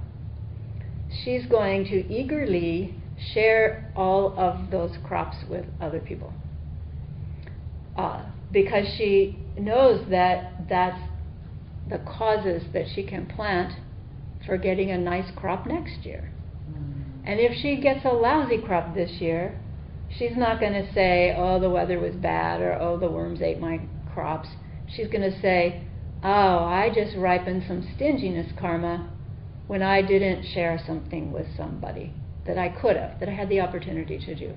[1.25, 2.95] she's going to eagerly
[3.35, 6.33] share all of those crops with other people.
[7.97, 11.01] Uh, because she knows that that's
[11.89, 13.73] the causes that she can plant
[14.47, 16.33] for getting a nice crop next year.
[17.25, 19.61] And if she gets a lousy crop this year,
[20.19, 23.61] she's not going to say, oh, the weather was bad or oh, the worms ate
[23.61, 23.81] my
[24.13, 24.49] crops.
[24.97, 25.85] She's going to say,
[26.25, 26.29] oh,
[26.65, 29.11] I just ripened some stinginess karma
[29.73, 32.13] when I didn't share something with somebody
[32.45, 34.53] that I could have, that I had the opportunity to do.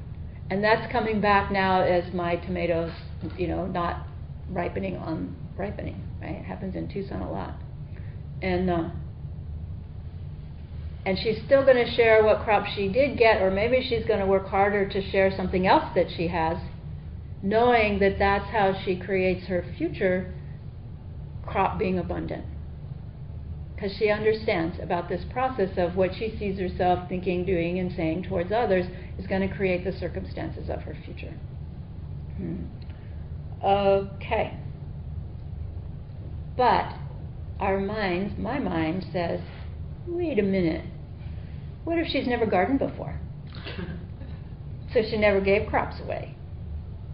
[0.50, 2.92] And that's coming back now as my tomatoes,
[3.38, 4.08] you know, not
[4.50, 6.36] ripening on ripening, right?
[6.36, 7.56] It happens in Tucson a lot.
[8.42, 8.90] and uh,
[11.06, 14.20] and she's still going to share what crop she did get, or maybe she's going
[14.20, 16.58] to work harder to share something else that she has,
[17.42, 20.34] knowing that that's how she creates her future
[21.46, 22.44] crop being abundant.
[23.86, 28.24] Because she understands about this process of what she sees herself thinking, doing, and saying
[28.24, 28.88] towards others
[29.20, 31.36] is going to create the circumstances of her future.
[32.36, 32.64] Hmm.
[33.64, 34.58] Okay.
[36.58, 36.96] But
[37.60, 39.40] our mind, my mind says,
[40.08, 40.86] wait a minute.
[41.84, 43.20] What if she's never gardened before?
[44.96, 46.34] so she never gave crops away.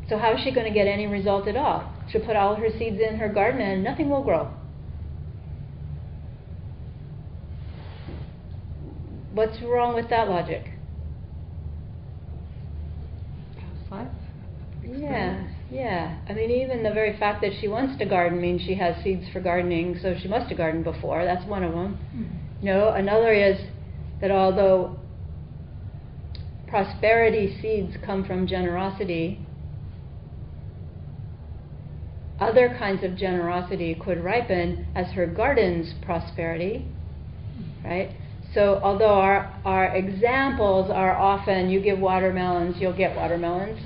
[0.07, 1.91] So how is she going to get any result at all?
[2.09, 4.49] She'll put all her seeds in her garden and nothing will grow.
[9.41, 10.69] What's wrong with that logic?
[14.83, 16.19] Yeah, yeah.
[16.29, 19.27] I mean, even the very fact that she wants to garden means she has seeds
[19.33, 21.25] for gardening, so she must have gardened before.
[21.25, 21.97] That's one of them.
[22.15, 22.65] Mm-hmm.
[22.67, 23.59] No, another is
[24.21, 24.99] that although
[26.67, 29.43] prosperity seeds come from generosity,
[32.39, 36.85] other kinds of generosity could ripen as her garden's prosperity,
[37.83, 38.11] right?
[38.53, 43.79] So, although our, our examples are often you give watermelons, you'll get watermelons,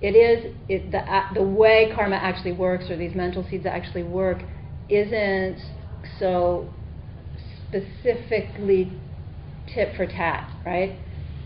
[0.00, 1.02] it is it, the,
[1.34, 4.42] the way karma actually works or these mental seeds actually work
[4.88, 5.58] isn't
[6.18, 6.72] so
[7.68, 9.02] specifically
[9.66, 11.00] tit for tat, right?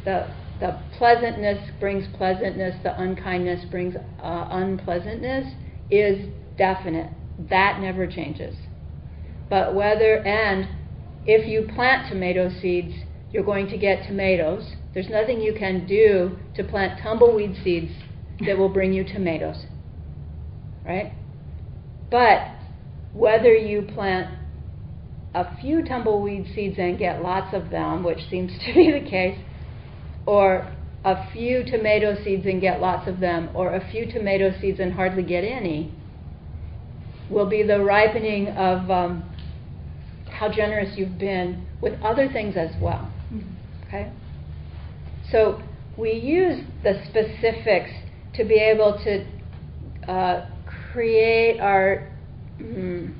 [0.05, 0.29] The
[0.61, 5.47] the pleasantness brings pleasantness, the unkindness brings uh, unpleasantness
[5.91, 7.11] is definite.
[7.51, 8.55] That never changes.
[9.51, 10.69] But whether and
[11.27, 12.95] if you plant tomato seeds,
[13.33, 14.75] you're going to get tomatoes.
[14.93, 17.93] There's nothing you can do to plant tumbleweed seeds
[18.47, 19.67] that will bring you tomatoes.
[20.85, 21.13] Right?
[22.11, 22.49] But
[23.15, 24.39] whether you plant
[25.35, 29.39] a few tumbleweed seeds and get lots of them, which seems to be the case,
[30.27, 30.71] or
[31.05, 34.93] a few tomato seeds and get lots of them, or a few tomato seeds and
[34.93, 35.93] hardly get any,
[37.31, 39.32] will be the ripening of um,
[40.43, 43.09] how generous you've been with other things as well.
[43.33, 43.87] Mm-hmm.
[43.87, 44.13] Okay?
[45.31, 45.63] So
[45.97, 47.93] we use the specifics
[48.35, 50.49] to be able to uh,
[50.93, 52.13] create our
[52.61, 53.15] mm,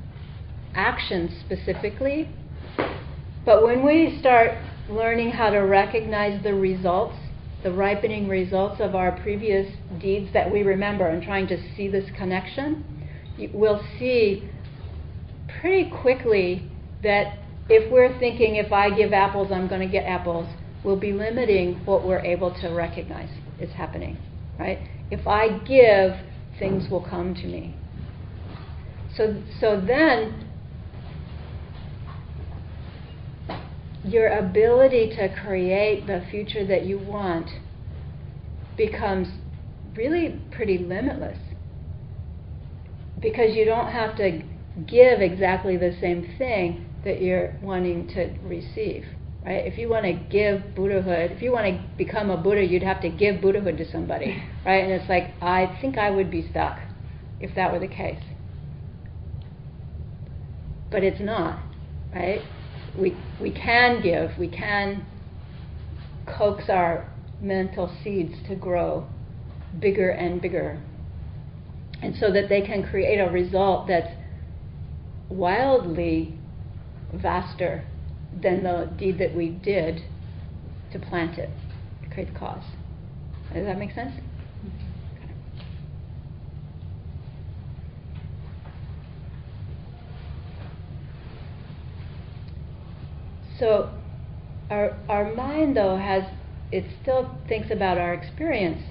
[0.75, 2.27] actions specifically.
[3.45, 4.57] But when we start
[4.89, 7.15] learning how to recognize the results,
[7.63, 12.09] the ripening results of our previous deeds that we remember and trying to see this
[12.17, 12.83] connection,
[13.53, 14.49] we'll see
[15.61, 16.69] pretty quickly
[17.03, 17.37] that
[17.69, 20.47] if we're thinking if I give apples, I'm going to get apples,
[20.83, 23.29] we'll be limiting what we're able to recognize
[23.59, 24.17] is happening,
[24.59, 24.79] right?
[25.11, 26.13] If I give,
[26.59, 27.75] things will come to me.
[29.15, 30.49] So, so then
[34.03, 37.49] your ability to create the future that you want
[38.75, 39.27] becomes
[39.95, 41.37] really pretty limitless
[43.21, 44.41] because you don't have to
[44.87, 49.05] give exactly the same thing that you're wanting to receive
[49.45, 49.65] right?
[49.65, 53.01] If you want to give buddhahood if you want to become a buddha you'd have
[53.01, 54.83] to give buddhahood to somebody right?
[54.83, 56.79] And it's like i think i would be stuck
[57.39, 58.23] if that were the case.
[60.89, 61.59] But it's not
[62.13, 62.41] right?
[62.97, 65.05] We, we can give, we can
[66.37, 67.09] coax our
[67.41, 69.07] mental seeds to grow
[69.79, 70.81] bigger and bigger.
[72.01, 74.09] And so that they can create a result that's
[75.29, 76.37] wildly
[77.13, 77.83] vaster
[78.41, 80.01] than the deed that we did
[80.91, 81.49] to plant it,
[82.03, 82.63] to create the cause.
[83.53, 84.13] Does that make sense?
[93.59, 93.89] So
[94.69, 96.23] our our mind though has
[96.71, 98.81] it still thinks about our experience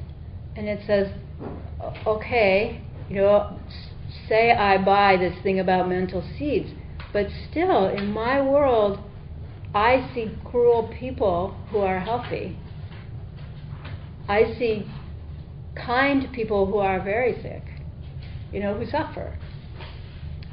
[0.57, 1.09] and it says
[2.07, 3.59] okay you know
[4.29, 6.71] say i buy this thing about mental seeds
[7.13, 8.99] but still in my world
[9.75, 12.59] i see cruel people who are healthy
[14.29, 14.87] i see
[15.75, 17.65] kind people who are very sick
[18.53, 19.37] you know who suffer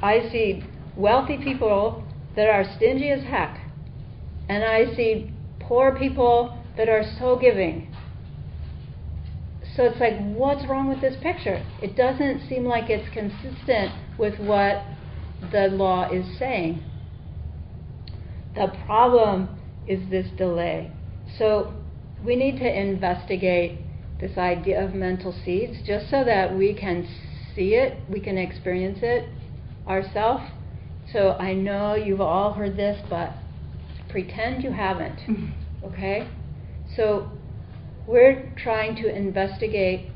[0.02, 0.62] i see
[0.96, 2.04] wealthy people
[2.36, 3.60] that are stingy as heck
[4.50, 7.86] and I see poor people that are so giving.
[9.76, 11.64] So it's like, what's wrong with this picture?
[11.80, 14.82] It doesn't seem like it's consistent with what
[15.52, 16.82] the law is saying.
[18.54, 19.48] The problem
[19.86, 20.90] is this delay.
[21.38, 21.72] So
[22.24, 23.78] we need to investigate
[24.20, 27.08] this idea of mental seeds just so that we can
[27.54, 29.28] see it, we can experience it
[29.88, 30.44] ourselves,
[31.12, 33.32] So I know you've all heard this, but
[34.08, 35.20] pretend you haven't.
[35.82, 36.28] Okay?
[36.94, 37.30] So
[38.06, 40.10] we're trying to investigate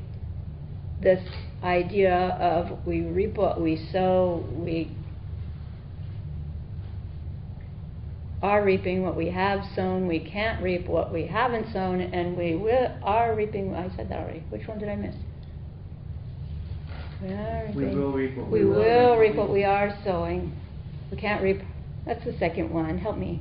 [1.00, 1.26] this
[1.62, 4.94] idea of we reap what we sow, we
[8.44, 12.54] are reaping what we have sown, we can't reap what we haven't sown, and we
[12.54, 13.74] will, are reaping.
[13.74, 14.44] I said that already.
[14.50, 15.14] Which one did I miss?
[17.22, 19.30] We, are We reaping- will reap what we we will will reap.
[19.30, 20.52] reap what we are sowing.
[21.10, 21.62] We can't reap.
[22.04, 22.98] That's the second one.
[22.98, 23.40] Help me.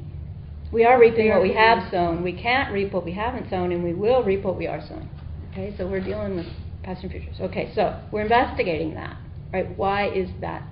[0.72, 2.24] We are reaping what we have sown.
[2.24, 5.10] We can't reap what we haven't sown, and we will reap what we are sowing.
[5.51, 6.47] Okay, so we're dealing with
[6.84, 7.36] past and futures.
[7.41, 9.18] Okay, so we're investigating that,
[9.51, 9.78] right?
[9.78, 10.64] Why is that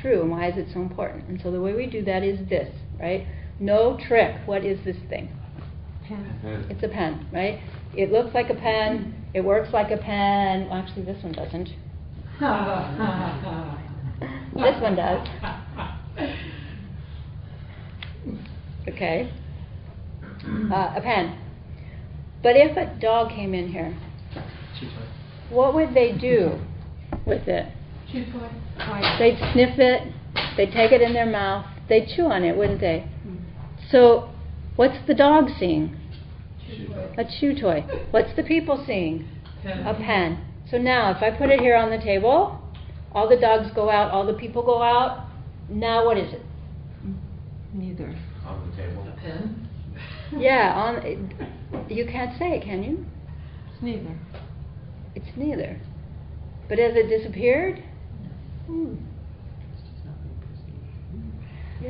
[0.00, 1.26] true, and why is it so important?
[1.28, 2.68] And so the way we do that is this,
[3.00, 3.26] right?
[3.58, 4.36] No trick.
[4.46, 5.28] What is this thing?
[6.06, 6.66] Pen.
[6.70, 7.60] It's a pen, right?
[7.96, 9.14] It looks like a pen.
[9.34, 10.68] It works like a pen.
[10.68, 11.68] Well, actually, this one doesn't.
[14.54, 15.26] This one does.
[18.88, 19.30] Okay.
[20.72, 21.38] Uh, a pen.
[22.42, 23.96] But if a dog came in here,
[25.50, 26.58] what would they do
[27.24, 27.72] with it?
[29.18, 30.12] They'd sniff it,
[30.56, 33.06] they'd take it in their mouth, they'd chew on it, wouldn't they?
[33.90, 34.30] So,
[34.76, 35.94] what's the dog seeing?
[37.18, 37.84] A chew toy.
[38.10, 39.28] What's the people seeing?
[39.64, 40.42] A pen.
[40.70, 42.58] So now, if I put it here on the table,
[43.12, 45.26] all the dogs go out, all the people go out.
[45.68, 46.42] Now, what is it?
[47.74, 48.16] Neither.
[48.46, 49.06] On the table.
[49.06, 49.68] A pen?
[50.38, 51.86] Yeah, on.
[51.90, 53.04] You can't say, it, can you?
[53.70, 54.18] It's neither.
[55.14, 55.78] It's neither.
[56.68, 57.82] But has it disappeared?
[58.66, 58.94] Hmm.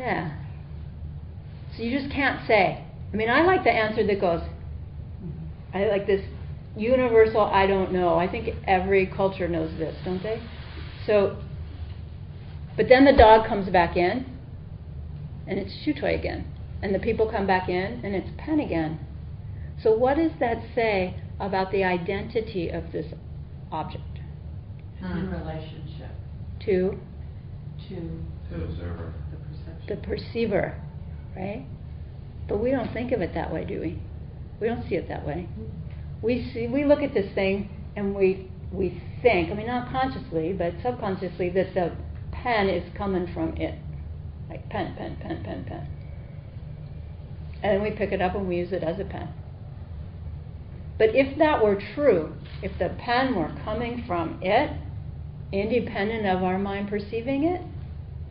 [0.02, 0.32] Yeah.
[1.76, 2.84] So you just can't say.
[3.12, 4.42] I mean, I like the answer that goes,
[5.72, 6.22] I like this
[6.76, 8.18] universal I don't know.
[8.18, 10.42] I think every culture knows this, don't they?
[11.06, 11.36] So,
[12.76, 14.26] but then the dog comes back in,
[15.46, 16.46] and it's chew toy again.
[16.82, 18.98] And the people come back in, and it's pen again.
[19.82, 23.06] So, what does that say about the identity of this
[23.70, 24.04] object?
[25.00, 26.10] In relationship
[26.66, 26.98] To
[27.88, 29.12] to To observer.
[29.88, 30.74] The perceiver,
[31.36, 31.66] right?
[32.48, 34.00] But we don't think of it that way, do we?
[34.60, 35.48] We don't see it that way.
[36.20, 40.52] We see, we look at this thing and we we think, I mean, not consciously,
[40.52, 41.92] but subconsciously, that the
[42.32, 43.78] pen is coming from it,
[44.48, 45.86] like pen, pen, pen, pen, pen.
[47.62, 49.28] And then we pick it up and we use it as a pen.
[50.98, 54.70] But if that were true, if the pen were coming from it,
[55.52, 57.60] independent of our mind perceiving it,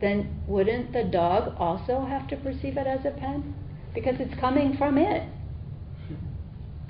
[0.02, 3.54] then wouldn't the dog also have to perceive it as a pen?
[3.94, 5.22] Because it's coming from it.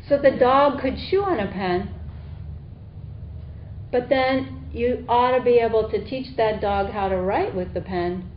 [0.08, 1.90] So the dog could chew on a pen,
[3.92, 7.74] but then you ought to be able to teach that dog how to write with
[7.74, 8.28] the pen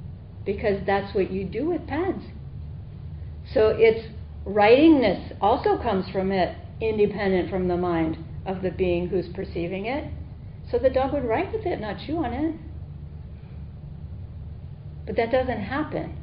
[0.46, 2.24] because that's what you do with pens.
[3.54, 4.10] So its
[4.46, 10.12] writingness also comes from it, independent from the mind of the being who's perceiving it.
[10.70, 12.56] So the dog would write with it, not chew on it.
[15.06, 16.16] But that doesn't happen.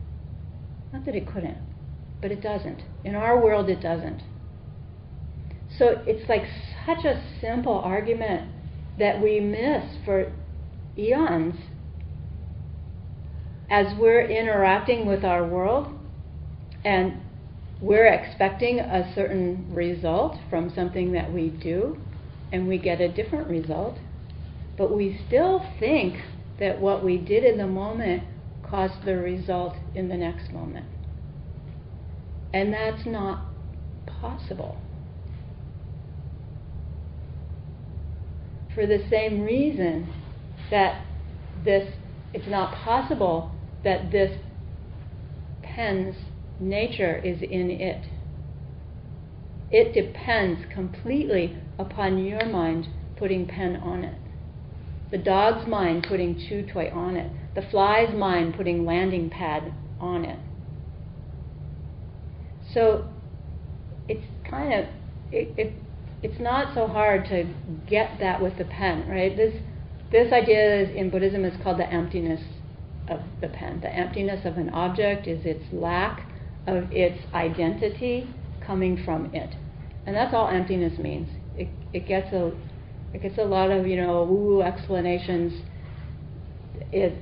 [0.93, 1.59] Not that it couldn't,
[2.20, 2.83] but it doesn't.
[3.05, 4.22] In our world, it doesn't.
[5.78, 6.45] So it's like
[6.87, 8.51] such a simple argument
[8.99, 10.33] that we miss for
[10.99, 11.55] eons
[13.70, 15.89] as we're interacting with our world
[16.85, 17.14] and
[17.80, 21.97] we're expecting a certain result from something that we do
[22.53, 23.99] and we get a different result,
[24.76, 26.16] but we still think
[26.61, 28.22] that what we did in the moment
[28.73, 30.87] caused the result in the next moment.
[32.55, 33.45] And that's not
[34.07, 34.79] possible.
[38.75, 40.09] For the same reason
[40.70, 41.05] that
[41.62, 41.87] this,
[42.33, 43.53] it's not possible
[43.85, 44.39] that this
[45.62, 46.16] pen's
[46.59, 48.07] nature is in it.
[49.70, 54.18] It depends completely upon your mind putting pen on it.
[55.11, 57.31] The dog's mind putting chew toy on it.
[57.55, 60.39] The fly's mind putting landing pad on it.
[62.73, 63.05] So
[64.09, 64.87] it's kind of
[65.31, 65.75] it, it
[66.23, 67.45] it's not so hard to
[67.87, 69.37] get that with the pen, right?
[69.37, 69.55] This
[70.11, 72.43] this idea is, in Buddhism is called the emptiness
[73.09, 73.81] of the pen.
[73.81, 76.29] The emptiness of an object is its lack
[76.67, 78.29] of its identity
[78.65, 79.55] coming from it,
[80.07, 81.29] and that's all emptiness means.
[81.57, 82.53] It it gets a
[83.13, 85.53] it gets a lot of you know woo woo explanations.
[86.93, 87.15] It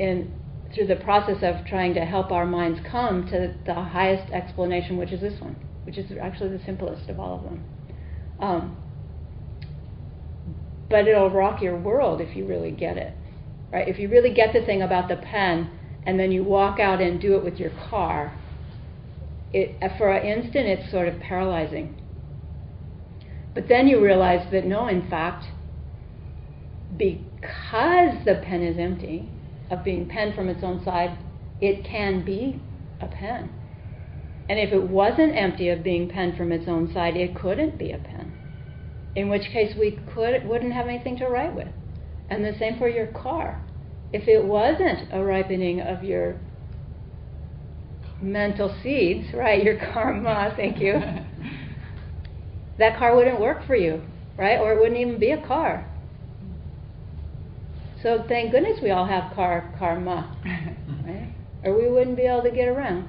[0.00, 0.32] in
[0.74, 5.12] through the process of trying to help our minds come to the highest explanation, which
[5.12, 7.64] is this one, which is actually the simplest of all of them.
[8.38, 8.76] Um,
[10.88, 13.14] but it'll rock your world if you really get it,
[13.72, 13.88] right?
[13.88, 15.70] If you really get the thing about the pen
[16.06, 18.32] and then you walk out and do it with your car,
[19.52, 22.00] it, for an instant it's sort of paralyzing.
[23.54, 25.46] But then you realize that no, in fact,
[26.96, 29.28] because the pen is empty,
[29.70, 31.16] of being pen from its own side,
[31.60, 32.60] it can be
[33.00, 33.50] a pen.
[34.48, 37.92] And if it wasn't empty of being pen from its own side, it couldn't be
[37.92, 38.32] a pen.
[39.14, 41.68] In which case we could wouldn't have anything to write with.
[42.28, 43.60] And the same for your car.
[44.12, 46.36] If it wasn't a ripening of your
[48.20, 50.94] mental seeds, right, your karma, thank you.
[52.78, 54.02] that car wouldn't work for you,
[54.36, 54.58] right?
[54.58, 55.86] Or it wouldn't even be a car.
[58.02, 60.36] So thank goodness we all have car karma,
[61.06, 61.34] right?
[61.62, 63.08] Or we wouldn't be able to get around.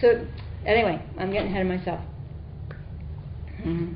[0.00, 0.26] So
[0.66, 2.00] anyway, I'm getting ahead of myself.
[3.62, 3.94] Mhm.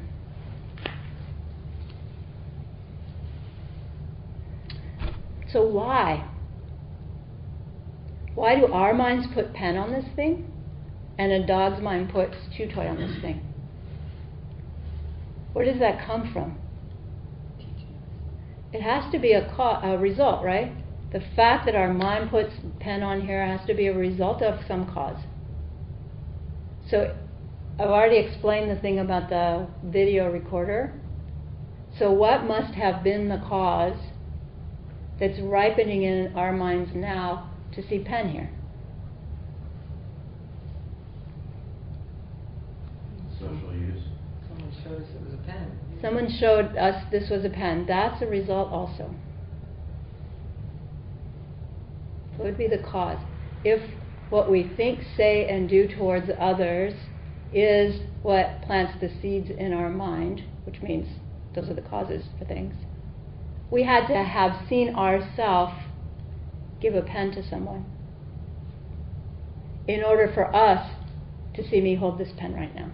[5.53, 6.25] So why?
[8.35, 10.45] Why do our minds put pen on this thing,
[11.19, 13.43] and a dog's mind puts chew toy on this thing?
[15.53, 16.60] Where does that come from?
[18.73, 20.73] It has to be a, co- a result, right?
[21.13, 24.61] The fact that our mind puts pen on here has to be a result of
[24.69, 25.19] some cause.
[26.89, 27.15] So
[27.79, 30.93] I've already explained the thing about the video recorder.
[31.99, 33.99] So what must have been the cause
[35.19, 38.51] that's ripening in our minds now to see pen here?
[43.39, 44.03] Social use.
[44.49, 45.90] Someone showed us it was a pen.
[46.01, 47.85] Someone showed us this was a pen.
[47.87, 49.15] That's a result also.
[52.37, 53.19] What would be the cause?
[53.65, 53.83] If
[54.31, 56.95] what we think, say, and do towards others
[57.53, 61.07] is what plants the seeds in our mind, which means
[61.55, 62.75] those are the causes for things,
[63.71, 65.73] we had to have seen ourself
[66.81, 67.85] give a pen to someone
[69.87, 70.93] in order for us
[71.55, 72.91] to see me hold this pen right now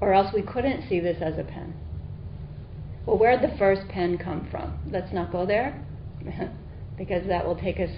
[0.00, 1.74] or else we couldn't see this as a pen.
[3.06, 4.78] Well, where'd the first pen come from?
[4.90, 5.82] Let's not go there,
[6.98, 7.90] because that will take us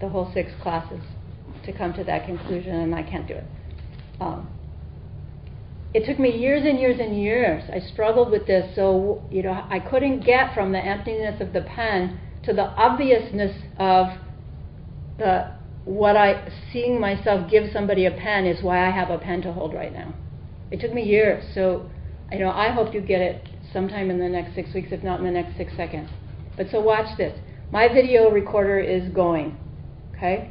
[0.00, 1.00] the whole six classes
[1.64, 3.44] to come to that conclusion, and I can't do it.
[4.20, 4.48] Um,
[5.94, 7.62] it took me years and years and years.
[7.72, 11.62] I struggled with this, so you know I couldn't get from the emptiness of the
[11.62, 14.06] pen to the obviousness of
[15.18, 15.52] the
[15.84, 19.52] what I seeing myself give somebody a pen is why I have a pen to
[19.52, 20.14] hold right now.
[20.72, 21.90] It took me years, so
[22.32, 25.20] you know I hope you get it sometime in the next six weeks, if not
[25.20, 26.08] in the next six seconds.
[26.56, 27.38] But so watch this.
[27.70, 29.58] My video recorder is going.
[30.16, 30.50] Okay.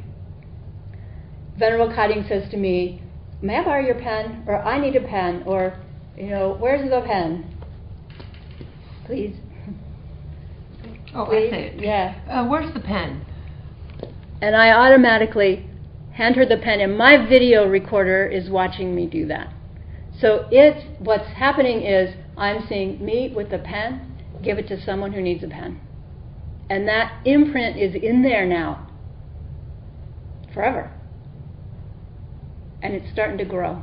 [1.58, 3.02] Venerable Kading says to me,
[3.42, 5.74] "May I borrow your pen?" or "I need a pen," or
[6.16, 7.44] you know, "Where's the pen?"
[9.04, 9.34] Please.
[11.14, 11.52] Oh, Please.
[11.52, 11.80] I see it.
[11.80, 12.14] Yeah.
[12.30, 13.26] Uh, where's the pen?
[14.40, 15.68] And I automatically
[16.12, 19.51] hand her the pen, and my video recorder is watching me do that.
[20.22, 25.12] So it's what's happening is I'm seeing me with a pen, give it to someone
[25.12, 25.80] who needs a pen.
[26.70, 28.88] And that imprint is in there now.
[30.54, 30.92] Forever.
[32.82, 33.82] And it's starting to grow.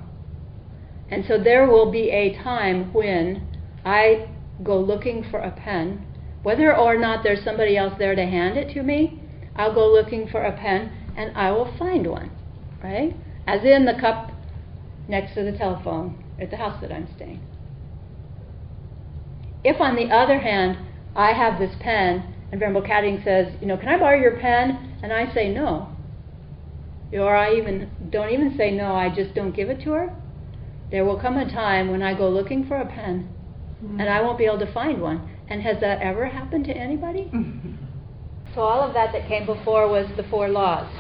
[1.10, 3.46] And so there will be a time when
[3.84, 4.30] I
[4.64, 6.06] go looking for a pen,
[6.44, 9.22] whether or not there's somebody else there to hand it to me,
[9.58, 12.32] I'll go looking for a pen and I will find one,
[12.82, 13.14] right?
[13.46, 14.32] As in the cup
[15.10, 17.42] next to the telephone at the house that I'm staying.
[19.64, 20.78] If, on the other hand,
[21.16, 24.98] I have this pen and Venerable Kading says, you know, can I borrow your pen?
[25.04, 25.96] And I say no,
[27.14, 30.16] or I even don't even say no, I just don't give it to her.
[30.92, 33.30] There will come a time when I go looking for a pen
[33.84, 34.00] mm-hmm.
[34.00, 35.30] and I won't be able to find one.
[35.48, 37.30] And has that ever happened to anybody?
[37.34, 37.74] Mm-hmm.
[38.54, 40.92] So all of that that came before was the four laws.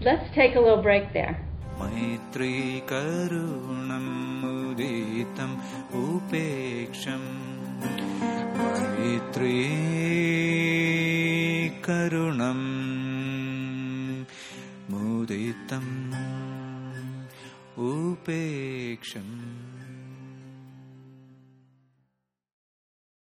[0.00, 1.46] Let's take a little break there.
[1.80, 2.90] मैत्रीकरुणम्
[4.42, 5.56] मुदितम्
[6.02, 7.28] उपेक्षम्
[11.32, 12.66] मैत्रीकरुणम्
[14.90, 15.92] मुदितम्
[17.88, 19.34] उपेक्षम्